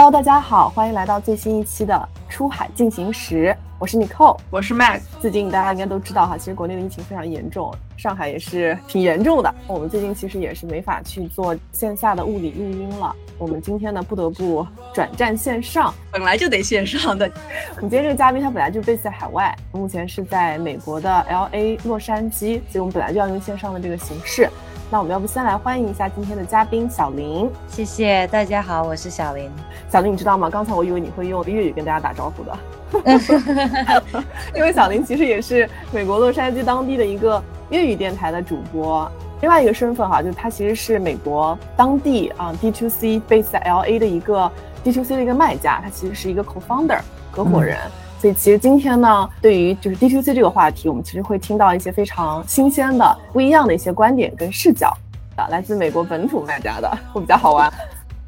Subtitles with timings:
[0.00, 1.92] Hello，大家好，欢迎来到最新一期的
[2.32, 3.46] 《出海进行时》，
[3.80, 5.00] 我是 Nicole，我是 Max。
[5.18, 9.52] 最近大家应该都知道哈，其实国内的疫情非常严重，上海也是挺严重的。
[9.66, 17.28] 我们最近其实也是没法去做线下的物理录音了，我们今天呢不得不转战线上，本来就得线上的。
[17.74, 24.48] 我们今天这个嘉宾他本来就 base 在海外，目前是在美国的 LA 洛杉矶，所以我们本来就要用线上的这个形式。
[24.90, 29.50] 那我们要不先来欢迎一下今天的嘉宾小林，谢谢大家好，我是小林。
[29.90, 30.50] 小林，你知道吗？
[30.50, 34.02] 刚才我以为你会用粤语跟大家打招呼的，
[34.54, 39.10] 因为小林其实也是美国洛杉矶当地的一个粤语电台的主播。
[39.40, 44.50] 另外一个身份哈，就是他其实是美国当地啊 D2C base 在 LA 的一个
[44.84, 46.98] D2C 的一个卖家，他其实是一个 co-founder
[47.30, 47.78] 合伙人。
[48.20, 54.92] 所以其实今天呢，对于就是 D to C 这个话题，我们其实会听到一些非常新鲜的、不一样的一些观点跟视角
[55.36, 57.72] 啊，来自美国本土卖家的，会比较好玩。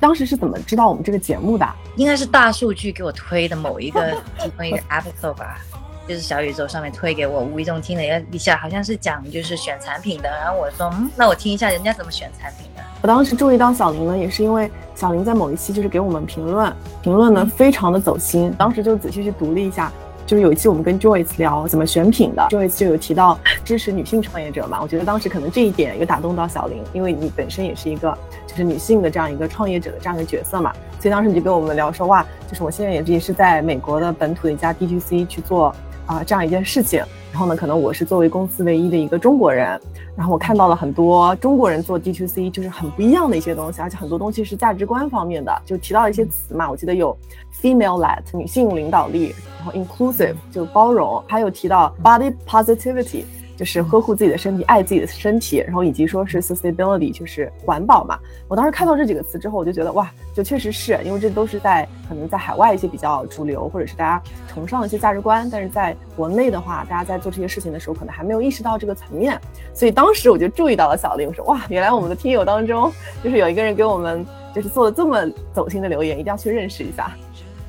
[0.00, 1.66] 当时是怎么知道我们这个节目的？
[1.96, 5.60] 应该是大数据给我推的某一个 其中一个 episode 吧。
[6.08, 12.82] 就是小宇宙上面推给我，无意中听了一下，好像是讲就是选产品的，然后我说，嗯，那我听一下人家怎么选产品的。
[13.02, 19.92] 我当时注意到小林呢，也是因为小林在某一期就是给我们评论，评论呢非常的走心，当时就仔细去读了一下。
[20.26, 28.16] 就是有一期我们跟 Joyce 聊怎么选品的，Joyce 就有提到支持女性创业者嘛，我觉得当时可能这一点有打动到小林，因为你本身也是一个
[28.50, 35.72] 就是女性的这样一个创业者的这样一个角色嘛，所以当时你就跟我们聊说哇，就是我现在也也是在美国的本土的一家 DTC 去做
[36.04, 37.00] 啊这样一件事情。
[37.32, 39.80] 然后呢，可能我是作为公司唯一的一个中国人，
[40.16, 47.16] 然后我看到了很多中国人做 DTC 就是很不一样的一些东西，而且很多东西是价值观方面的，就提到一些词嘛，我记得有
[47.62, 53.22] female led 女性领导力，然后 inclusive 就包容，还有提到 body positivity。
[53.60, 58.18] 就是呵护自己的身体，爱自己的身体，然后以及说是 sustainability，就是环保嘛。
[58.48, 69.38] 我当时看到这几个词之后，我就觉得哇，就确实是因为这都是在可能在海外一些比较主流，或者是大家崇尚的一些价值观，但是在国内的话，大家在做这些事情的时候，可能还没有意识到这个层面。
[69.74, 72.90] 所以当时我就注意到了小林，我说哇，原来我们的听友当中，
[73.22, 77.14] 就是有一个人给我们就是做了这么走心的留言，一定要去认识一下。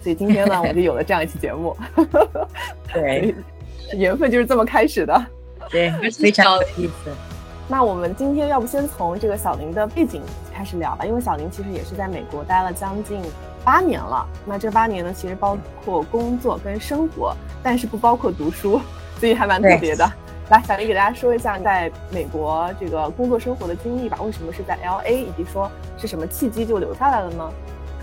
[0.01, 1.75] 所以今天呢，我们就有了这样一期节目。
[2.93, 3.35] 对，
[3.93, 5.25] 缘分就是这么开始的。
[5.71, 7.11] 对， 非常有意思。
[7.67, 10.21] 那我们今天要不先从这个小林的背景
[10.53, 13.21] 开始聊吧，因为小林其实也是在美国待了将近
[13.63, 14.27] 八年了。
[14.45, 17.33] 那这八年呢，其实包括工作跟生活，
[17.63, 18.81] 但是不包括读书，
[19.19, 20.11] 所以还蛮特别的。
[20.49, 24.17] 来，小林给大家说一下在美国这个工作生活的经历吧。
[24.21, 27.49] 为什么是在 L A，以及说是什么契机就留下来了呢？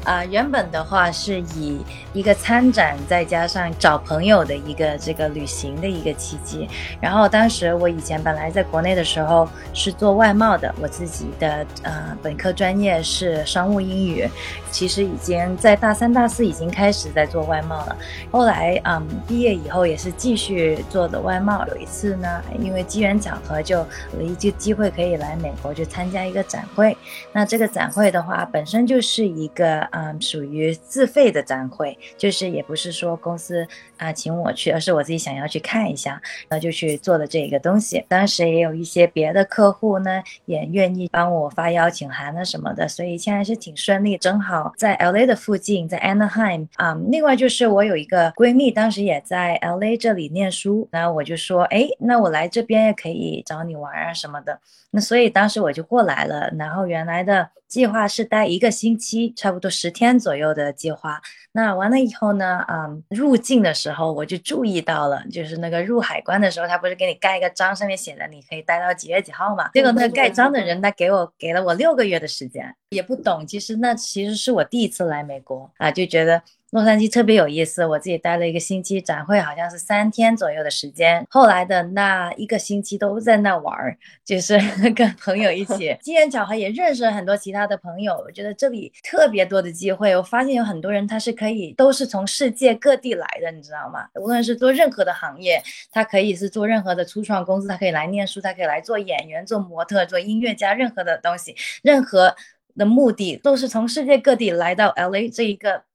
[0.08, 6.66] 啊，原本的话是以一个参展，再加上找朋友的一个这个旅行的一个契机。
[6.98, 14.26] 然后当时我以前本来在国内的时候是做外贸的，我自己的呃本科专业是商务英语，
[14.70, 17.94] 其实已经在大三、大四已经开始在做外贸了。
[18.30, 21.66] 后来嗯毕业以后也是继续做的外贸。
[21.66, 26.96] 有一次呢，因为机缘巧合，就有一个机会可以来美国去参加一个展会。
[27.30, 29.86] 那这个展会的话，本身就是一个。
[29.98, 33.66] 嗯，属于自费的展会，就是也不是说公司
[33.98, 38.04] 啊请我去，而是我自己想要去看一下，然后就去做的这个东西。
[38.08, 44.16] 当时也有一些别的客户呢，也愿意帮我发邀请函啊什么的，所以现在是挺顺利。
[44.16, 46.98] 正好在 L A 的附近，在 Anaheim 啊。
[47.10, 54.58] 另外就是我有一个闺蜜，当时也在 L A 这里念书，然后我就说，哎，那我来这边也可以找你玩啊什么的。
[54.90, 61.20] 那所以当时我就过来了，然后原来的计划是待一个星期，差不多十天左右的计划。
[61.52, 69.68] 那完了以后呢，嗯，入境的时我就注意到了，就是那个入海关的时候，他不是给你盖一个章，上面写着你可以待到几月几号嘛？
[69.74, 76.42] 结果那个盖章的人他给我给了我六个月的时间，也不懂，其实那其实是我第一次来美国啊，就觉得。
[76.70, 81.26] 洛杉矶特别有意思，我自己待了一个星期，展会好像是三天左右的时间。
[81.30, 84.58] 后来的那一个星期都在那玩儿，就是
[84.94, 88.14] 跟朋友一起， 机缘巧合也认识了很多其他的朋友。
[88.22, 94.06] 我觉得这里特别多的机会，我发现有很多人他是可以都是从世界各地来的，你知道吗？
[94.16, 102.36] 无论是做任何的行业，他可以是做任何的初创公司，他可以来念书，他可以来做演员、做模特、做音乐家，任何的东西，任何
[102.76, 105.87] 的目的都是从世界各地来到 LA 这一个。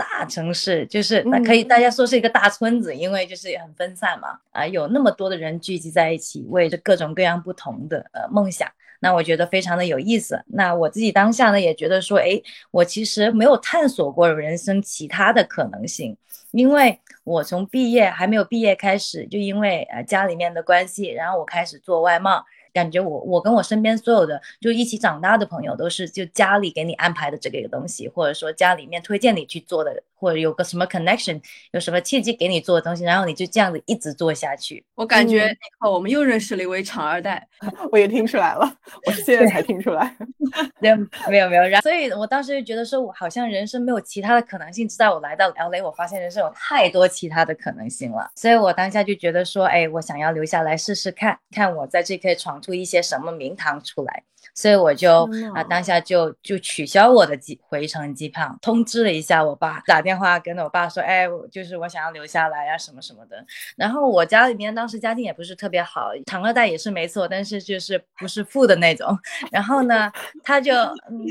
[0.00, 8.66] 大城市就是那可以，大家说是一个大村子，因为就是很分散嘛，啊，有那么多的人聚集在一起，为着各种各样不同的呃梦想，
[9.00, 10.42] 那我觉得非常的有意思。
[10.46, 16.16] 那我自己当下呢也觉得说，哎，我其实没有探索过人生其他的可能性，
[16.52, 22.42] 因为我从毕业还没有毕业开始，就因为呃家里面的关系，然后我开始做外贸。
[22.72, 31.40] 感觉我我跟我身边所有的就一起长大的朋友都是就家里给你安排的这个东西，或者说家里面推荐你去做的，或者有个什么 connection，
[31.72, 34.84] 有什么契机给你做的东西，然后你就这样子一直做下去。
[34.94, 37.48] 我感觉我们又认识了一位厂二代，
[37.90, 38.70] 我也听出来了，
[39.06, 40.14] 我现在才听出来。
[40.80, 40.96] 没有
[41.28, 44.86] 没有没有，然后所以我当时就觉得说，我好像人生没有其他的可能性。
[44.86, 48.30] 直到我来到 LA，我发现人生有太多其他的可能性了。
[48.34, 54.24] 所以我当下就觉得说，哎，我想要留下来试试看看，我在这可以闯出一些什么名堂出来。
[54.54, 63.44] 所以我就啊，当下就就取消我的机回程机票，通知了一下我爸，打电话跟我爸说，哎，就是我想要留下来呀，什么什么的。
[63.76, 69.18] 然后我家里面当时家境也不是特别好，长二代也是没错，但是就是不是富的那种。
[69.50, 70.10] 然后呢，
[70.42, 70.72] 他就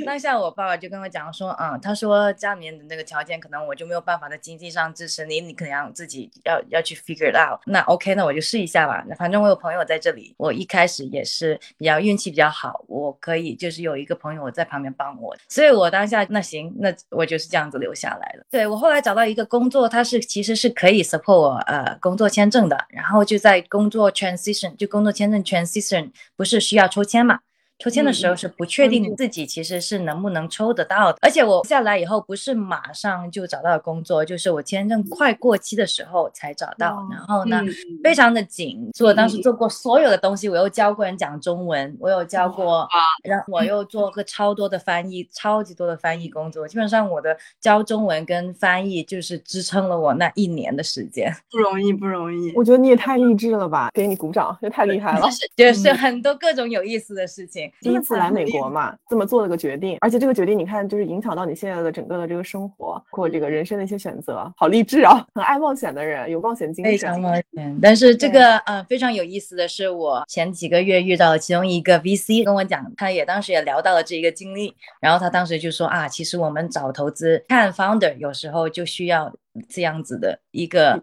[0.06, 7.60] 当下我爸爸就跟我讲说，嗯，他说家里面的那个条件可能我就没有办法在经济上支持你，你可能要自己要要去 figure it out。
[7.66, 9.04] 那 OK，那我就试一下吧。
[9.08, 13.19] 那反正我有朋友在这里，我一开始也是比较运气比较好，我。
[13.20, 18.44] 可以，就是有一个朋友我在旁边帮我，所以我当下那行，那我就是这样子留下来了。
[18.50, 27.40] 对我后来找到一个工作，他是其实是可以 support 我呃工作签证的，然后就在工作 transition 就工作签证 transition 不是需要抽签嘛？
[27.80, 37.08] 抽签的时候是不确定自己其实是能不能抽得到的，而且我下来以后不是马上就找到工作，就是我签证快过期的时候才找到。
[37.10, 37.62] 然后呢，
[38.04, 42.86] 非常的紧，所以我当时做过所有的东西，我又教过人讲中文，我有教过，
[43.24, 46.68] 然后我又做过超多的翻译，超级多的翻译工作。
[46.68, 52.52] 基本上我的教中文跟翻译就是支撑了我那一年的时间，不容易，不容易。
[52.56, 55.26] 我觉得你也太励志了吧，给你鼓掌，这太厉害了。
[55.56, 57.69] 就是很多各种有意思的事情。
[57.82, 65.26] 第一次来美国嘛，这么做了个决定，而且这个决定你看，就是影响到你现在的整个的这个生活或这个人生的一些选择，好励志啊！
[65.36, 67.80] 很爱冒险的人，有冒险精神，非常冒险。
[67.82, 79.34] 但是这个呃非常有意思的是，我前几个月遇到了其中一个 VC，跟我讲，他也当时也聊到了这一个经历，然后他当时就说啊，其实我们找投资看 founder 有时候就需要
[79.68, 81.02] 这样子的一个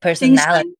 [0.00, 0.74] personality。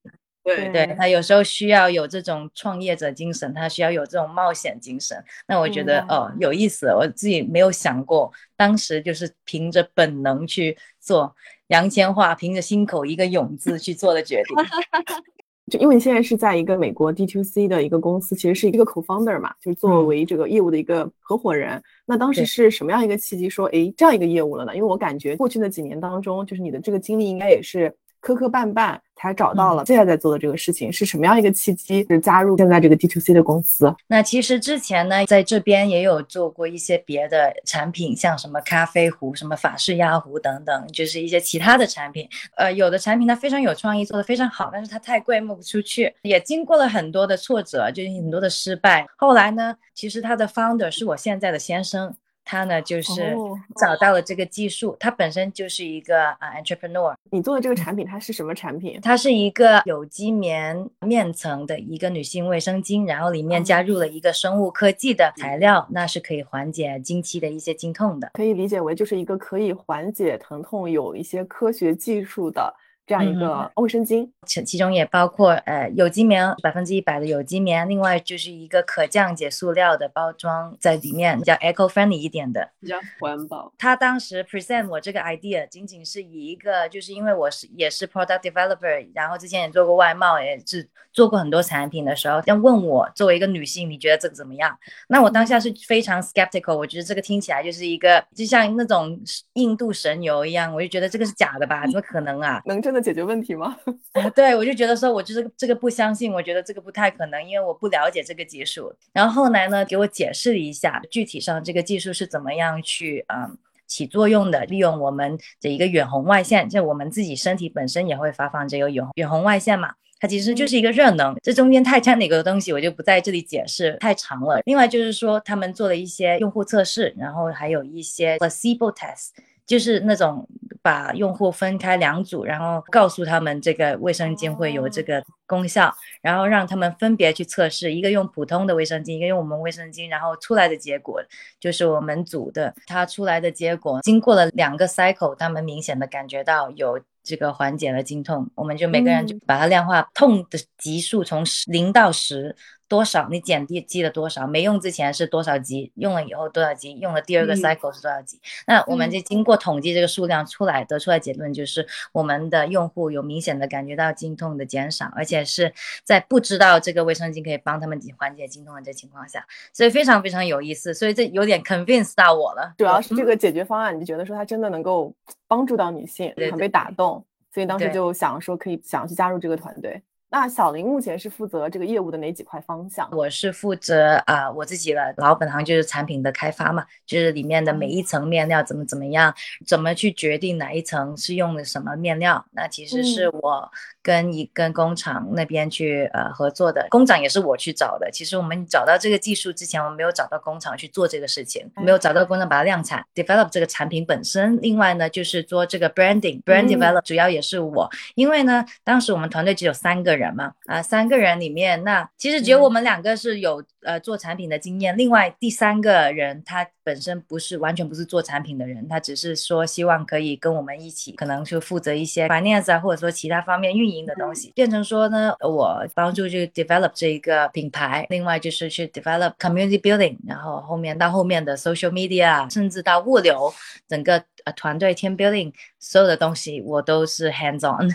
[0.46, 5.20] 对对，他有时候需要有这种创业者精神，他需要有这种冒险精神。
[5.48, 11.34] 那我觉得哦，有意思，我自己没有想过，当时就是凭着本能去做
[11.66, 14.56] 杨千嬅，凭着心口一个勇字去做的决定。
[15.68, 21.82] 就因为你现在是在一个美国 D to C 的一个公司，其实是一个 co-founder 嘛，就是作为这个业务的一个合伙人。
[22.06, 24.76] 那当时是什么样一个契机说，哎，这样一个业务了呢？
[24.76, 27.92] 因为我感觉过去的几年当中，就是你的这个经历应该也是。
[28.20, 32.04] 磕磕绊绊才找到了现在在做的这个事情是什么样一个契机？
[32.08, 33.94] 是加入现在这个 D to C 的公司。
[34.06, 42.28] 那其实之前呢，在这边也有做过一些别的产品，像什么咖啡壶、什么法式压壶等等，就是一些其他的产品。
[42.56, 46.12] 呃，有的产品它非常有创意，做的非常好，但是它太贵，卖不出去。
[46.22, 49.06] 也经过了很多的挫折，就是很多的失败。
[49.16, 52.14] 后来呢，其实它的 founder 是我现在的先生。
[52.46, 53.36] 他呢，就是
[53.74, 57.12] 找到了这个技术，他本身就是一个啊 entrepreneur。
[57.28, 59.00] 你做的这个产品，它是什么产品？
[59.02, 68.30] 它是一个有机棉面层的一个女性卫生巾，然后里面加入了一个生物科技的材料，那是可以缓解经期的一些经痛的。
[68.34, 72.72] 可以理解为就是一个可以缓解疼痛，有一些科学技术的。
[73.06, 83.72] 这样一个卫生巾，其其中也包括呃有机棉，百分之一百的有机棉，另外就是一个可降解塑料的包装在里面，比较 eco friendly 一点的，比较环保。
[83.78, 94.78] 他当时 present 我这个 idea，仅仅是以一个，就是因为我是也是 product developer，然后之前也做过外贸，也是做过很多产品的时候，要问我作为一个女性，你觉得这个怎么样？
[95.08, 99.18] 那我当下是非常 skeptical，我觉得这个听起来就是一个就像那种
[99.54, 101.86] 印度神油一样，我就觉得这个是假的吧？
[101.86, 102.60] 怎么可能啊？
[102.66, 103.06] 能真的？
[103.06, 103.76] 解决问题吗？
[104.34, 108.92] 对，我就觉得说，我就是这个不相信，我觉得这个不太可能，因为我不了解这个技术。
[109.12, 113.56] 然后后来呢，给我解释了一下，具体上这个技术是怎么样去嗯
[113.86, 121.36] 起作用的，利用我们的一个远红外线，就我们自己身体本身也会发放这个远远红外线嘛，它其实就是一个热能。
[121.42, 124.60] 这中间太掺哪个东西，我就不在这里解释，太长了。
[124.64, 129.30] 另外就是说，他们做了一些用户测试，然后还有一些 placebo test。
[129.66, 130.48] 就是那种
[130.80, 135.92] 把用户分开两组，然后告诉他们这个卫生巾会有这个功效，
[136.22, 141.20] 然后让他们分别去测试，一个用普通的卫生巾，一个用我们卫生巾，然后出来的结果
[141.58, 152.54] 就是我们组的，它出来的结果经过了两个 cycle，他们明显的感觉到有这个缓解了经痛，我们就每个人就把它量化，痛的级数从零到十
[152.88, 158.40] 多少，你减低积了多少，没用之前是多少级，用了以后多少级，用了第二个 cycle 是多少级。
[158.66, 165.72] 那我们就经过统计这个数量出来，得出来结论就是我们的用户有明显的感觉到经痛的减少，而且是
[166.04, 170.94] 在不知道这个卫生巾可以帮他们缓解经痛的这情况下，所以非常非常有意思。
[170.94, 172.74] 所以这有点 convince 到我了。
[172.78, 175.12] 主要是这个解决方案，你就觉得说它真的能够
[175.48, 177.24] 帮助到女性，很被打动。
[177.52, 180.02] 所以当时就想说，可以想要去加入这个团队。
[180.28, 183.08] 那小林目前是负责这个业务的哪几块方向？
[183.12, 189.32] 我是负责啊，我自己的老本行就是产品的开发嘛，就是里面的每一层面料怎么怎么样，
[189.64, 192.44] 怎么去决定哪一层是用的什么面料。
[192.50, 193.70] 那其实是我
[194.06, 198.08] 跟一跟工厂那边去呃合作的，工厂也是我去找的。
[198.12, 204.56] 其实我们找到这个技术之前，我们没有找到工厂去做这个事情，没有找到工厂把它量产，develop 这个产品本身。
[204.62, 210.26] 另外呢，就是做这个 branding，brand develop 主要也是我，因为呢，当时我们团队只有三个人。
[210.36, 233.52] 嘛啊，三个人里面，那其实只有我们两个是有呃做产品的经验，另外第三个人他本身不是完全不是做产品的人，他只是说希望可以跟我们一起，可能就负责一些 finance 啊，或者说其他方面运营的东西，变成说呢，我帮助去 develop 这一个品牌，另外就是去 develop community building，然后后面到后面的 social media，甚至到物流，
[233.88, 237.90] 整个呃团队 team building 所有的东西我都是 hands on。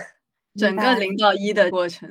[0.60, 2.10] 整个零到一的过程。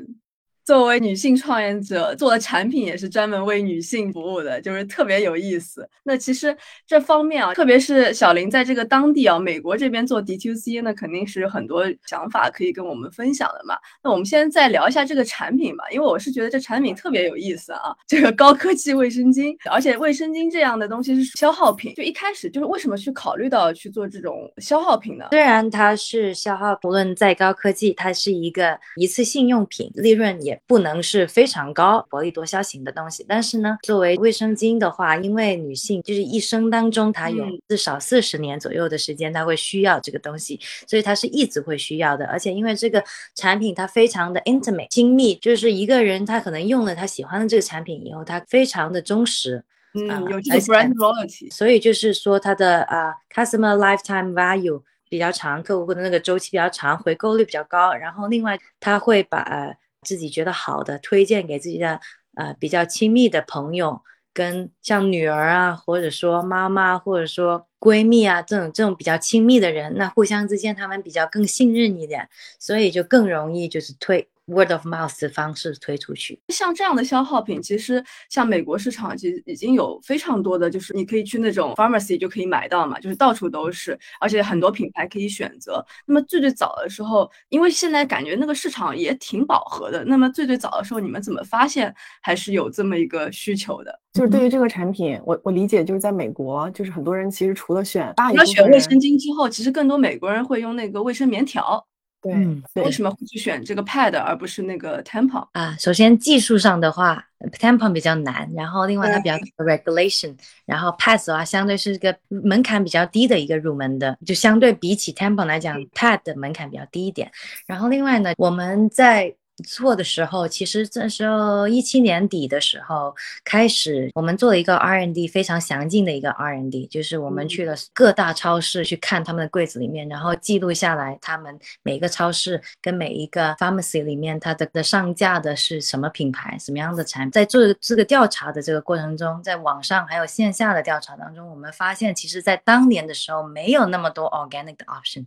[0.70, 5.84] 作为女性创业者，做的产品也是专门为女性服务的，就是特别有意思。
[6.04, 13.74] 那其实这方面啊，特别是小林在这个当地啊，美国这边做 DTC 那肯定是很多想法可以跟我们分享的嘛。
[14.00, 17.92] 那我们先再聊一下这个产品吧，因为我是觉得这产品特别有意思啊。
[18.06, 25.24] 这个高科技卫生巾，而且卫生巾这样的东西是消耗品，就一开始就是为什么去考虑到去做这种消耗品呢？
[25.32, 30.59] 虽然它是消耗，不论再高科技，它是一个一次性用品，利润也。
[30.66, 42.24] 不能是非常高薄利多销型的东西，但是呢，作为卫生巾的话，因为女性就是一生当中她有至少四十年左右的时间，她会需要这个东西，所以她是一直会需要的。
[42.26, 43.02] 而且因为这个
[43.34, 49.64] 产品它非常的 intimate 亲密，就是一个人他可能用了他喜欢的这个产品以后，他非常的忠实，
[49.94, 57.92] 嗯，有这个 brand loyalty，所以就是说它的啊 customer lifetime value 比较长，客户的那个周期比较长，回购率比较高。
[57.92, 62.00] 然后另外他会把自己觉得好的，推荐给自己的
[62.34, 64.02] 呃比较亲密的朋友，
[64.32, 72.28] 跟像女儿啊，或者说妈妈，或者说闺蜜啊，这种这种比较亲密的人，那互相之间他们比较更信任一点，
[72.58, 74.28] 所以就更容易就是推。
[74.46, 85.84] Word of mouth 的方式推出去，像这样的消耗品，其实像美国市场其实已经有非常多的，就是你可以去那种 pharmacy 就可以买到嘛，就是到处都是，而且很多品牌可以选择。
[86.04, 94.00] 那么最最早的时候，因为现在感觉那个市场也挺饱和的，那么最最早的时候，你们怎么发现还是有这么一个需求的？
[94.12, 101.86] 就是对于这个产品，我我理解就是在美国，就是很多人其实除了选，除了选卫生巾之后，其实更多美国人会用那个卫生棉条。
[102.22, 105.74] 对，为什么会去选这个 pad 而不是那个 tampon 啊？
[105.78, 107.24] 首先技术上的话
[107.58, 110.36] ，tampon 比较难，然后另外它比较 regulation，
[110.66, 117.30] 然后 pad 的话相对是个门槛比较低的一个入门的，就相对比起 tampon 来讲，pad 的门槛比较低一点。
[117.66, 123.14] 然后另外呢，我们在做的时候，其实这时候一七年底的时候
[123.44, 137.32] 开始，我们做了一个 R&D 非常详尽的一个 R&D，就是我们去了各大超市去看他们的柜子里面，然后记录下来他们每个超市跟每一个 pharmacy 里面它的的上架的是什么品牌、什么样的产品。
[137.32, 145.26] 在做这个调查的这个过程中，在网上还有线下的调查当中，我们发现其实在当年的时候没有那么多 organic 的 option。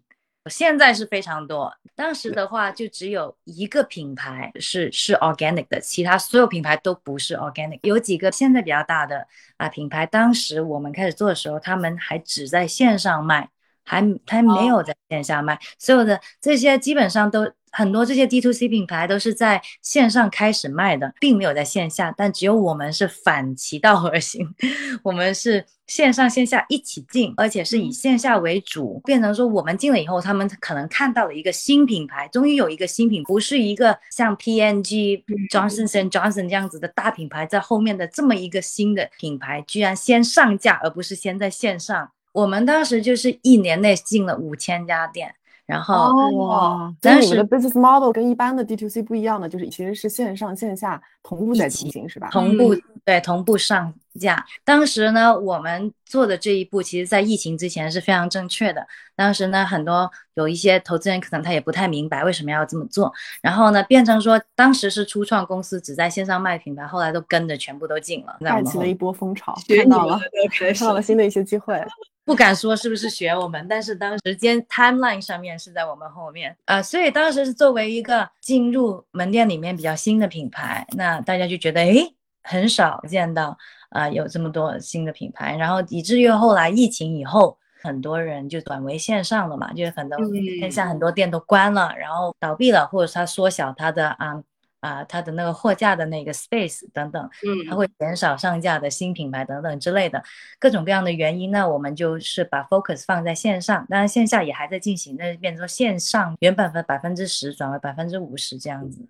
[0.50, 7.80] 现在是非常多，当时的话就只有一个品牌是是 organic 的，其他所有品牌都不是 organic。
[7.84, 13.50] 有几个现在比较大的啊品牌，当时我们开始做的时候，他们还只在线上卖，
[13.84, 17.52] 还还没有在线下卖，所有的这些基本上都。
[17.74, 22.14] 很多这些 D to C 品牌都是在线上开始卖的，并没有在线下。
[22.16, 24.48] 但只有我们是反其道而行，
[25.04, 42.12] 我们是线上线下一起进，而且是以线下为主，变成说我们进了以后，他们可能看到了一个新品牌，终于有一个新品，不是一个像 P N G Johnson Johnson 这样子的大品牌在后面的这么一个新的品牌，居然先上架，而不是先在线上。
[42.34, 45.34] 我们当时就是一年内进了五千家店。
[45.66, 52.30] 然后哇，但是你们的 business model 跟一般的 D to C 不一样的，就是其实是线上线下同步在进行，是吧？
[52.32, 54.46] 同步对，同步上架。
[54.66, 58.86] 当时呢，我们做的这一步，其实在疫情之前是非常正确的。
[59.16, 71.82] 当时呢，很多有一些投资人可能他也不太明白为什么要这么做，然后呢，变成说当时是初创公司只在线上卖品牌，后来都跟着全部都进了，带起了一波风潮，看到了，看到了新的一些机会。
[72.26, 83.58] 不敢说是不是学我们，但是当时间 timeline 上面是在我们后面啊，所以当时是作为一个进入门店里面比较新的品牌，那大家就觉得诶很少见到
[83.90, 90.18] 啊有这么多新的品牌，然后以至于后来疫情以后，很多人就转为线上了嘛，就是很多
[90.60, 94.42] 线下很多店都关了，然后倒闭了，或者他缩小他的啊。
[94.84, 100.22] 啊，它的那个货架的那个 space 等等，嗯，它会减少上架的新品牌等等之类的
[100.60, 109.08] 各种各样的原因呢，我们就是把 focus 放在线上，当然线下也还在进行，但是变成线上原本的百分之十转为百分之五十这样子。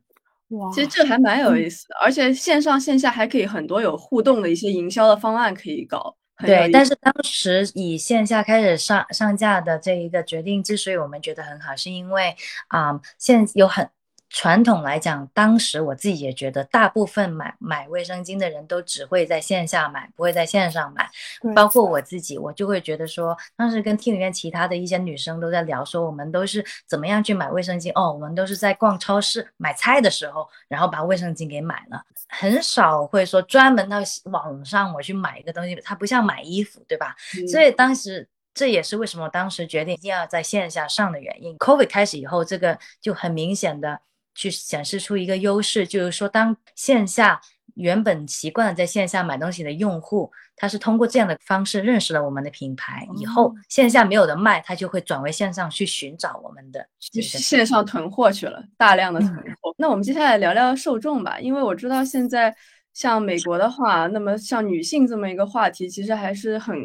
[0.49, 6.15] 哇，其实这还蛮有意思的，而且线上线下还可以很多有互动的一些营销的方案可以搞。
[6.37, 12.35] 对，但是当时以线下开始上上架的这一个决定，之所以我们觉得很好，是因为
[12.67, 13.89] 啊，现有很。
[14.33, 21.07] 传统来讲，当时我自己也觉得，大部分买买卫生巾的人都只会在线下买，不会在线上买。
[21.53, 37.15] 包括我自己，我就会觉得说，当时跟 team 里面其他的一些女生都在聊，说我们都是怎么样去买卫生巾哦，我们都是在逛超市买菜的时候，然后把卫生巾给买了，很少会说专门到网上我去买一个东西，它不像买衣服，对吧？
[37.47, 41.55] 所以当时这也是为什么当时决定一定要在线下上的原因。
[41.59, 44.01] Covid 开始以后，这个就很明显的。
[44.35, 47.39] 去显示出一个优势，就是说，当线下
[47.75, 59.73] 原本习惯了在线下买东西的用户，他是通过这样的方式认识了我们的品牌，以后线下没有的卖，他就会转为线上去寻找我们的，线上囤货去了，大量的囤货。
[59.77, 62.55] 那我们接下来聊聊受众吧，因为我知道现在
[62.93, 66.75] 像美国的话，那么像女性这么一个话题，其实还是很。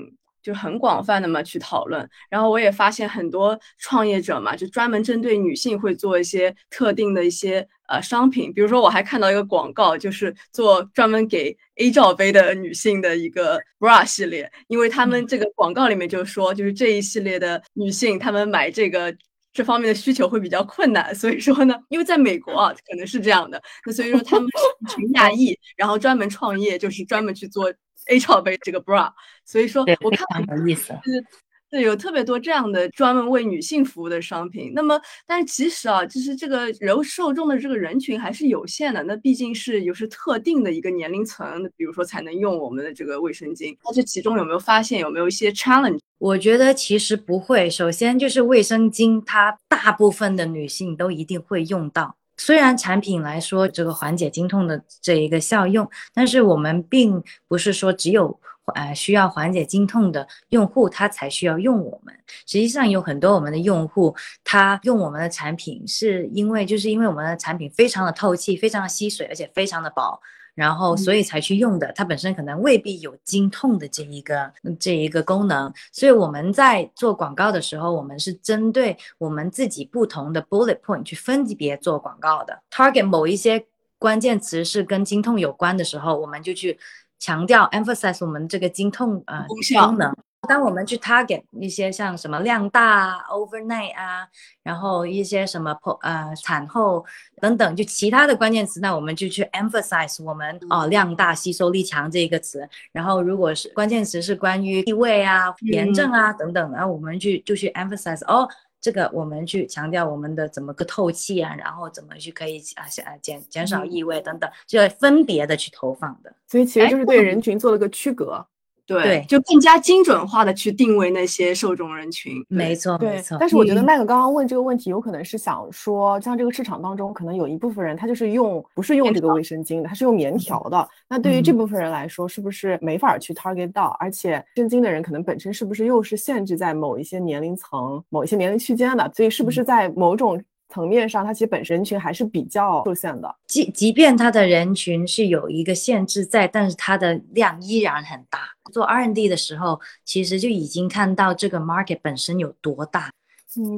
[0.42, 19.14] 就很广泛的嘛去讨论，然后我也发现很多创业者嘛，就专门针对女性会做一些特定的一些呃商品，比如说我还看到一个广告，就是做专门给 A 罩杯的女性的一个 bra 系列，因为他们这个广告里面就说，就是这一系列的女性，她们买这个
[19.52, 24.48] 这方面的需求会比较困难，所以说呢，因为在美国啊可能是这样的，那所以说他们
[24.88, 27.72] 是 群亚裔，然后专门创业，就是专门去做。
[28.08, 29.10] A 罩杯这个 bra，
[29.44, 30.26] 所以说我看
[30.58, 31.24] 有意思，就是
[31.70, 34.72] 对有特别多这样的专门为女性服务的商品。
[34.74, 39.02] 那么，但是其实啊，就是这个人受众的这个人群还是有限的。
[39.02, 43.76] 那毕竟是有是特定的一个年龄层，比如说才能用我们的这个卫生巾。
[43.84, 45.98] 那这其中有没有发现有没有一些 challenge？
[46.16, 47.68] 我觉得其实不会。
[47.68, 52.16] 首先就是卫生巾，它大部分的女性都一定会用到。
[52.38, 58.40] 虽然产品来说这个缓解经痛的这一个效用，但是我们并不是说只有
[58.74, 62.14] 呃需要缓解经痛的用户他才需要用我们。
[62.46, 70.20] 实际上有很多我们的用户他用我们的产品是因为就是因为我们的产品非常的透气，非常的吸水，而且非常的薄。
[70.58, 75.72] 然后，所以才去用的，它本身可能未必有经痛的这一个这一个功能。
[75.92, 82.60] 所以我们在做广告的时候，我们是针对我们自己不同的 bullet point 去分级别做广告的。
[82.72, 83.64] target 某一些
[84.00, 86.76] 关键词是跟经痛有关的时候，我们就去
[87.20, 89.46] 强调 emphasize 我们这个经痛呃
[89.80, 90.12] 功能。
[90.46, 94.26] 当我们去 target 一些像什么量大啊、overnight 啊，
[94.62, 97.04] 然后一些什么破呃产后
[97.40, 102.66] 等等，就其他的关键词，那我们就去 emphasize 我们哦量大、吸收力强这一个词。
[102.92, 108.48] 然后如果是关键词是关于异味啊、炎症啊等等，然后我们去就去 emphasize 哦，
[108.80, 116.32] 这个我们去强调我们的怎么个透气啊，然后怎么去可以啊啊减减少异味等等，就要分别的去投放的。
[116.46, 118.46] 所以其实就是对人群做了个区隔。
[118.88, 122.42] 对，就更加精准化的去定位那些受众人群。
[122.48, 123.36] 没错，没错。
[123.38, 130.88] 但是我觉得麦克刚刚问这个问题，有可能是想说，像这个市场当中，可能有一部分人他就是用不是用这个卫生巾的，他是用棉条的。
[131.06, 133.94] 那对于这部分人来说，是不是没法去 target 到？
[134.00, 139.12] 而且卫生巾的人可能本身是不是又是限制在某一些年龄层、某一些年龄区间的？
[139.14, 140.42] 所以是不是在某种？
[140.68, 143.34] 层面上，它其实本身人群还是比较受限的。
[143.46, 148.40] 即即便它的人群是有一个限制在，但是它的量依然很大。
[148.72, 153.10] 做 R&D 的时候，其实就已经看到这个 market 本身有多大。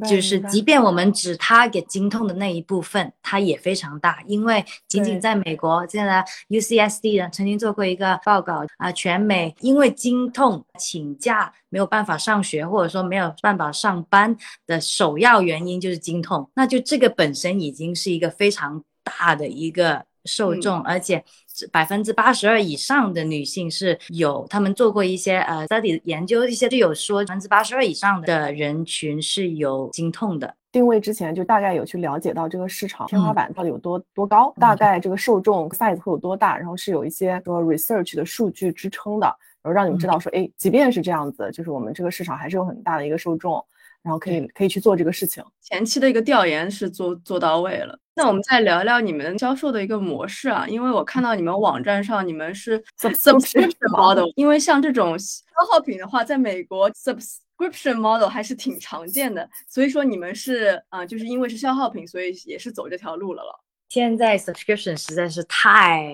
[0.08, 21.24] 就是即便我们只 target 经痛的那一部分，它也非常大，因为仅仅在美国，现在 UCSD 呢曾经做过一个报告啊，全美因为经痛请假没有办法上学，或者说没有办法上班的首要原因就是经痛，那就这个本身已经是一个非常大的一个受众，而且。
[21.72, 30.54] 百分之八十二以上的女性是有，他们做过一些呃 study 研究，一些就有说百分之八十二以上的人群是有经痛的。
[30.72, 39.26] 定位之前就大概有去了解到这个市场天花板到底有多多高，大概这个受众 size 会有多大，然后是有一些说 research 的数据支撑的，
[39.60, 43.62] 然后让你们知道说，哎，即便是这样子，就是我们这个市场还是有很大的一个受众。
[44.02, 47.98] 然后可以可以去做这个事情，前期的一个调研是做做到位了。
[48.14, 55.36] 那我们再聊聊你们销售的一个模式啊，因为我看到你们网站上你们是 subscription model，因为像这种消
[55.70, 63.60] 耗品的话，在美国 subscription model 还是挺常见的，所以说你们是啊，就是因为是消耗品，所以也是走这条路了了。
[63.88, 66.12] 现在 subscription 实在是太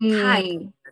[0.00, 0.42] 太。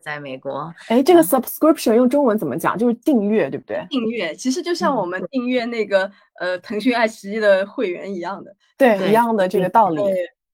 [0.03, 2.77] 在美国，哎，这个 subscription 用中文怎么讲？
[2.77, 3.87] 就是订阅，对不对？
[3.89, 10.03] 订阅其实就像我们订阅那个呃腾讯、爱奇艺的会员一样的，对，一样的这个道理。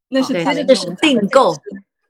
[0.09, 1.53] 那是它这个是订购。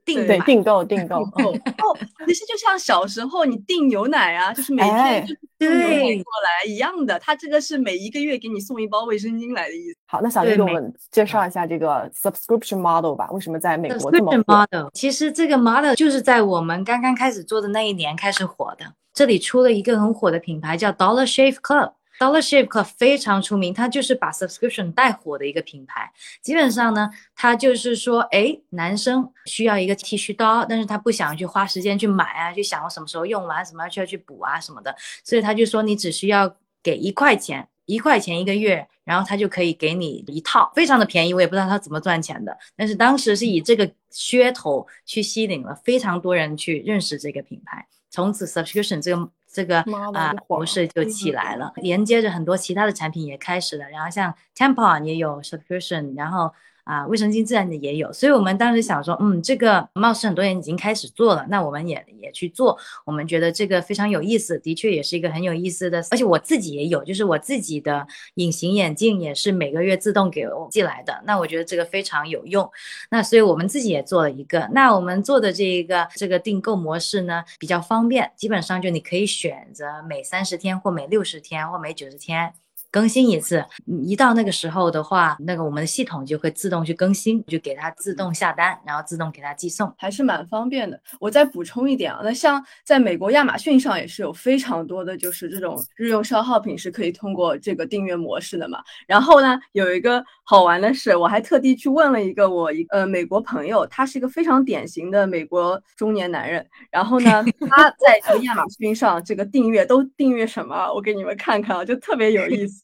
[0.05, 7.19] 订对订购订购哦，其实就像小时候你订牛奶啊，就是每天就送牛奶过来一样的。
[7.19, 9.97] 它这个是每一个月给你送一包卫生巾来的意思。
[10.07, 13.31] 好，那小丽给我们介绍一下这个 subscription model 吧。
[13.31, 18.85] 为什么在美国这么火？model 其实这个 model 就是在我们刚刚开始做的那一年开始火的。
[19.13, 21.93] 这里出了一个很火的品牌叫 Dollar Shave Club。
[22.21, 26.13] Dollar Shave Club 非常出名，它就是把 subscription 带火的一个品牌。
[26.43, 41.33] 基本上呢，它就是说，哎，男生需要一个剃须刀，但是他不想去花时间去买啊，去想我什么时候用完，什么需要去补啊什么的，所以他就说，你只需要给一块钱，一块钱一个月，然后他就可以给你一套，非常的便宜。
[41.33, 49.31] 我也不知道他怎么赚钱的，但是当时是以这个噱头去吸引了非常多人去认识这个品牌，从此 subscription 这个。
[49.53, 49.81] 这个
[50.15, 56.53] 啊模式就起来了，连接着很多其他的产品也开始了，然后像 Tampon 也有 subscription，然后。
[56.91, 62.77] 啊，卫生巾自然的也有，所以我们当时想说，嗯，这个貌似很多人已经开始做了，那我们也也去做。
[63.07, 71.23] 我们觉得这个非常有意思，的确也是一个很有意思的，而且我自己也有，就是我自己的隐形眼镜也是每个月自动给我寄来的。
[71.25, 72.69] 那我觉得这个非常有用，
[73.09, 74.69] 那所以我们自己也做了一个。
[74.73, 82.53] 那我们做的这一个这个订购模式呢，比较方便，基本上就你可以选择每三十天或每六十天或每九十天。
[82.91, 83.65] 更新一次，
[84.05, 91.01] 一到那个时候的话，那个我们的系统就会自动去更新，就给它自动下单，然后自动给它寄送，还是蛮方便的。
[91.21, 98.83] 我再补充一点啊，那像在美国亚马逊上也是有非常多的就是这种日用消耗品是可以通过这个订阅模式的嘛。
[99.07, 106.67] 然后呢，有一个好玩的是，我还特地去问了一个我一呃美国朋友，他是一个非常典型的美国中年男人。
[106.91, 110.93] 然后呢， 他在这个亚马逊上这个订阅都订阅什么？
[110.93, 112.80] 我给你们看看啊，就特别有意思。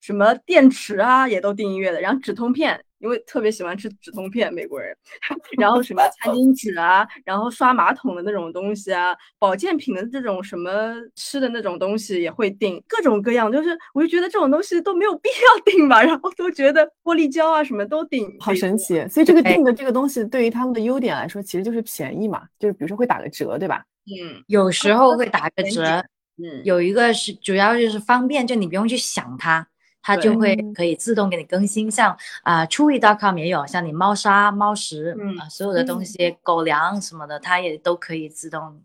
[0.00, 2.00] 什么电池啊，也都订音乐的。
[2.00, 4.96] 然后止痛片，因为特别喜欢吃止痛片，美国人。
[5.58, 13.50] 然后什么餐巾纸啊，然后刷马桶的那种东西啊，保健品的这种什么吃的那种东西也会订，各种各样。
[13.50, 19.06] 就是我就觉得这种东西都没有必要订吧，然后都觉得玻璃胶啊什么都订，好神奇。
[19.08, 23.84] 所以这个订的这个东西对于他们的优点来说，其实就是便宜嘛，就是比如说会打个折，对吧？
[24.06, 26.04] 嗯，有时候会打个折。
[26.40, 29.66] 嗯，有一个是主要就是方便，就你不用去想它。
[30.02, 38.80] 它就会可以自动给你更新，像啊，Chewy.com 也有，像你猫砂、猫食啊，所有的东西、狗粮什么的，它也都可以自动。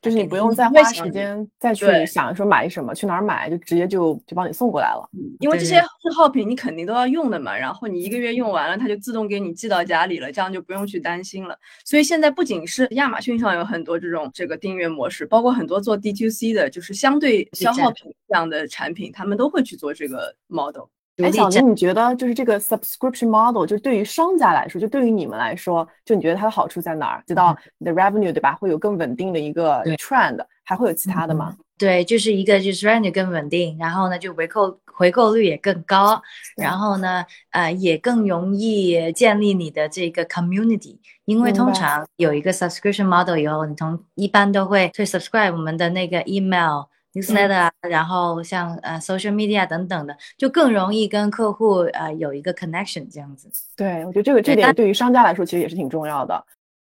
[0.00, 5.08] 就是你不用再花时间再去想说买什么，去哪儿买，就直接就就帮你送过来了。
[5.40, 11.58] 因为这些消耗品你肯定都要用的嘛，然后你一个月用完了，它就自动给你寄到家里了，这样就不用去担心了。
[11.84, 20.84] 所以现在不仅是亚马逊上有很多这种这个订阅模式，包括很多做 D to C 的，就是相对消耗品这样的产品，他们都会去做这个 model。
[21.18, 27.24] 哎，小林，你觉得就是这个 subscription model，就对于商家来说，就对于你们来说，就你觉得它的好处在哪儿？
[27.26, 28.54] 知道你的 revenue 对吧？
[28.54, 31.56] 会有更稳定的一个 trend，还会有其他的吗？
[31.76, 36.22] 对，就是一个就是 revenue 更稳定，然后呢就回购回购率也更高，
[36.56, 46.84] 然后呢呃也更容易建立你的这个 community，因为通常有一个 subscription model 以后，你从一般都会去 subscribe 我们的那个 email。
[47.20, 53.48] Newsletter 啊，然后像呃 social media 等等的，就更容易跟客户呃有一个 connection 这样子。
[53.76, 56.44] 对，我觉得这个这点对于商家来说其实也是挺重要的。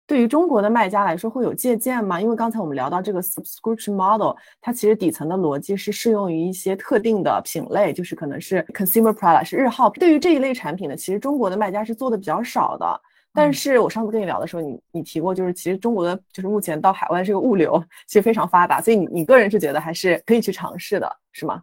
[0.08, 2.20] 对于中国的卖家来说会有借鉴吗？
[2.20, 9.88] 因为刚才我们聊到这个 subscription model，它其实底层的逻辑是适用于一些特定的品类，就是可能是 consumer product 是日耗。
[9.92, 13.02] 对于这一类产品呢，其实中国的卖家是做的比较少的。
[13.34, 21.62] 但是我上次跟你聊的时候，你你提过，就是其实中国的就是目前到海外这个物流其实非常发达，所以你你个人是觉得还是可以去尝试的，是吗？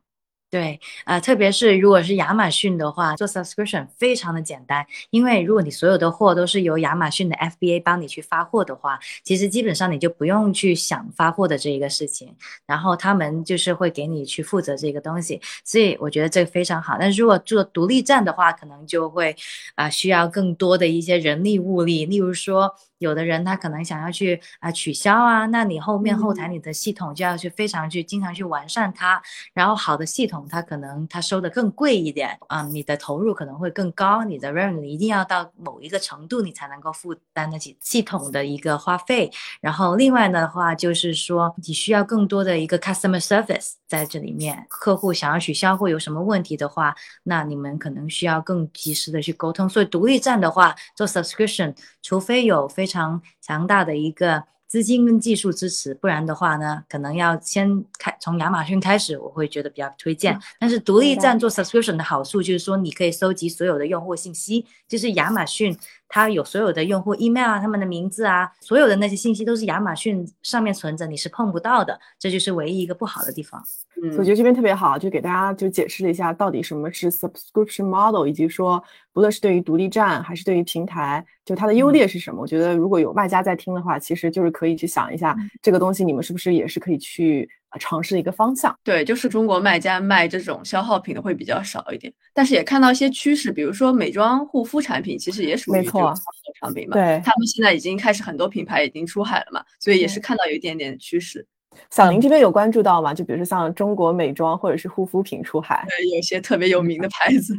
[0.48, 16.96] 对，啊，特别是如果是亚马逊的话，做 subscription 非常的简单，因为如果你所有的货都是由亚马逊的 FBA 帮你去发货的话，其实基本上你就不用去想发货的这一个事情，然后他们就是会给你去负责这个东西，所以我觉得这个非常好。
[16.98, 19.34] 但如果做独立站的话，可能就会
[19.74, 22.72] 啊需要更多的一些人力物力，例如说。
[22.98, 29.20] 有的人他可能想要去啊取消啊，那你后面后台你的系统就要去非常去经常去完善它，
[29.52, 39.30] 然后好的系统它可能它收的更贵一点啊，你的投入可能会更高，你的 revenue 一定要到某一个程度你才能够负担得起系统的一个花费。
[39.60, 49.68] 然后另外的话就是说你需要更多的一个 customer service 在这里面，客户想要取消或有什么问题的话，那你们可能需要更及时的去沟通。
[49.68, 60.38] 所以独立站的话做 subscription，除非有非非常强大的一个资金跟技术支持，不然的话呢，可能要先开从亚马逊开始，我会觉得比较推荐。
[60.60, 65.76] 但是独立站做 subscription 的好处就是说，你可以收集所有的用户信息，就是亚马逊
[66.08, 73.62] 它有所有的用户 email 啊，他们的名字啊，所有的那些信息都是亚马逊上面存着，你是碰不到的，这就是唯一一个不好的地方。
[74.02, 82.42] 嗯，我觉得这边特别好，就给大家就解释了一下到底什么是 subscription model，以及说不论是对于独立站还是对于平台，就它的优劣是什么。
[82.42, 88.76] 我觉得如果有卖家在听的话，其实就是可以去想一下这个东西，你们是不是也是可以去尝试的一个方向。
[88.82, 96.16] 对，就是中国卖家卖这种消耗品的会比较少一点，但是也看到一些趋势，比如说美妆护肤产品，其实也属于这种消耗
[96.60, 96.94] 产品嘛。
[96.94, 101.46] 对，他们现在已经开始很多品牌已经出海了嘛，所以也是看到有一点点趋势。
[101.90, 103.12] 小林这边有关注到吗？
[103.12, 107.54] 就比如说像中国美妆或者是护肤品出海，对，有些特别有名的牌子。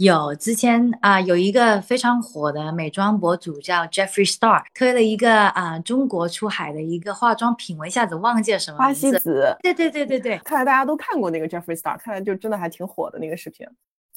[0.00, 9.54] 有之前啊，有一个非常火的美妆博主叫 Jeffrey Star，推了一个啊中国出海的一个化妆品，我一下子忘记了什么花西子。
[9.60, 13.66] 对对对对对，看来大家都看过那个 Jeffrey Star，看来就真的还挺火的那个视频。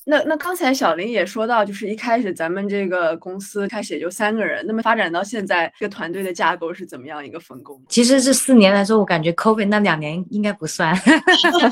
[0.05, 7.81] 那那刚才小林也说到，就是一开始咱们这个公司开始也就三个人，那么发展到现在，这个团队的架构是怎么样一个分工？
[7.89, 10.93] 其实这四年来说，我感觉 COVID 那两年应该不算，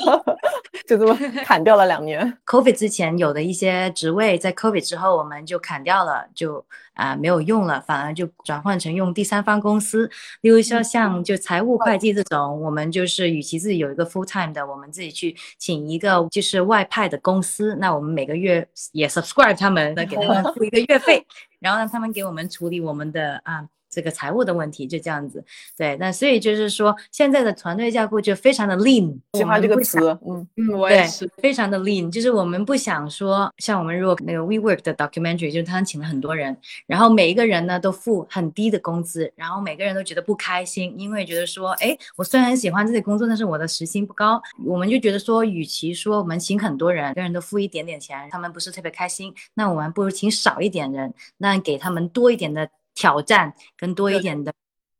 [0.87, 2.37] 就这么砍掉了两年。
[2.45, 6.65] COVID 之前有的一些职位，在 COVID 之后我们就砍掉了，就。
[6.93, 10.09] 啊，没有用了，反而就转换成用第三方公司，
[10.41, 21.25] 例如说像就财务会计这种，我们就是与其自己有一个 full time 的，我们自己去请一个就是外派的公司，那我们每个月也 subscribe 他们，那给他们付一个月费，
[21.59, 23.67] 然后让他们给我们处理我们的啊。
[23.91, 25.43] 这个财务的问题就这样子，
[25.77, 36.55] 对，那所以就是说，现在的团队架构就非常的 lean，喜欢这个词，嗯嗯，我也是，非常的 lean，就是我们不想说，像我们如果那个 WeWork 的 documentary，就是他请了很多人，
[36.87, 52.69] 然后每一个人呢都付很低的工资，然后每个人都觉得不开心，因为觉得说，哎，我虽然很喜欢这些工作，但是我的时薪不高，我们就觉得说，与其说我们请很多人，每个人都付一点点钱，他们不是特别开心，那我们不如请少一点人，那给他们多一点的。
[52.93, 54.53] 挑战更多一点的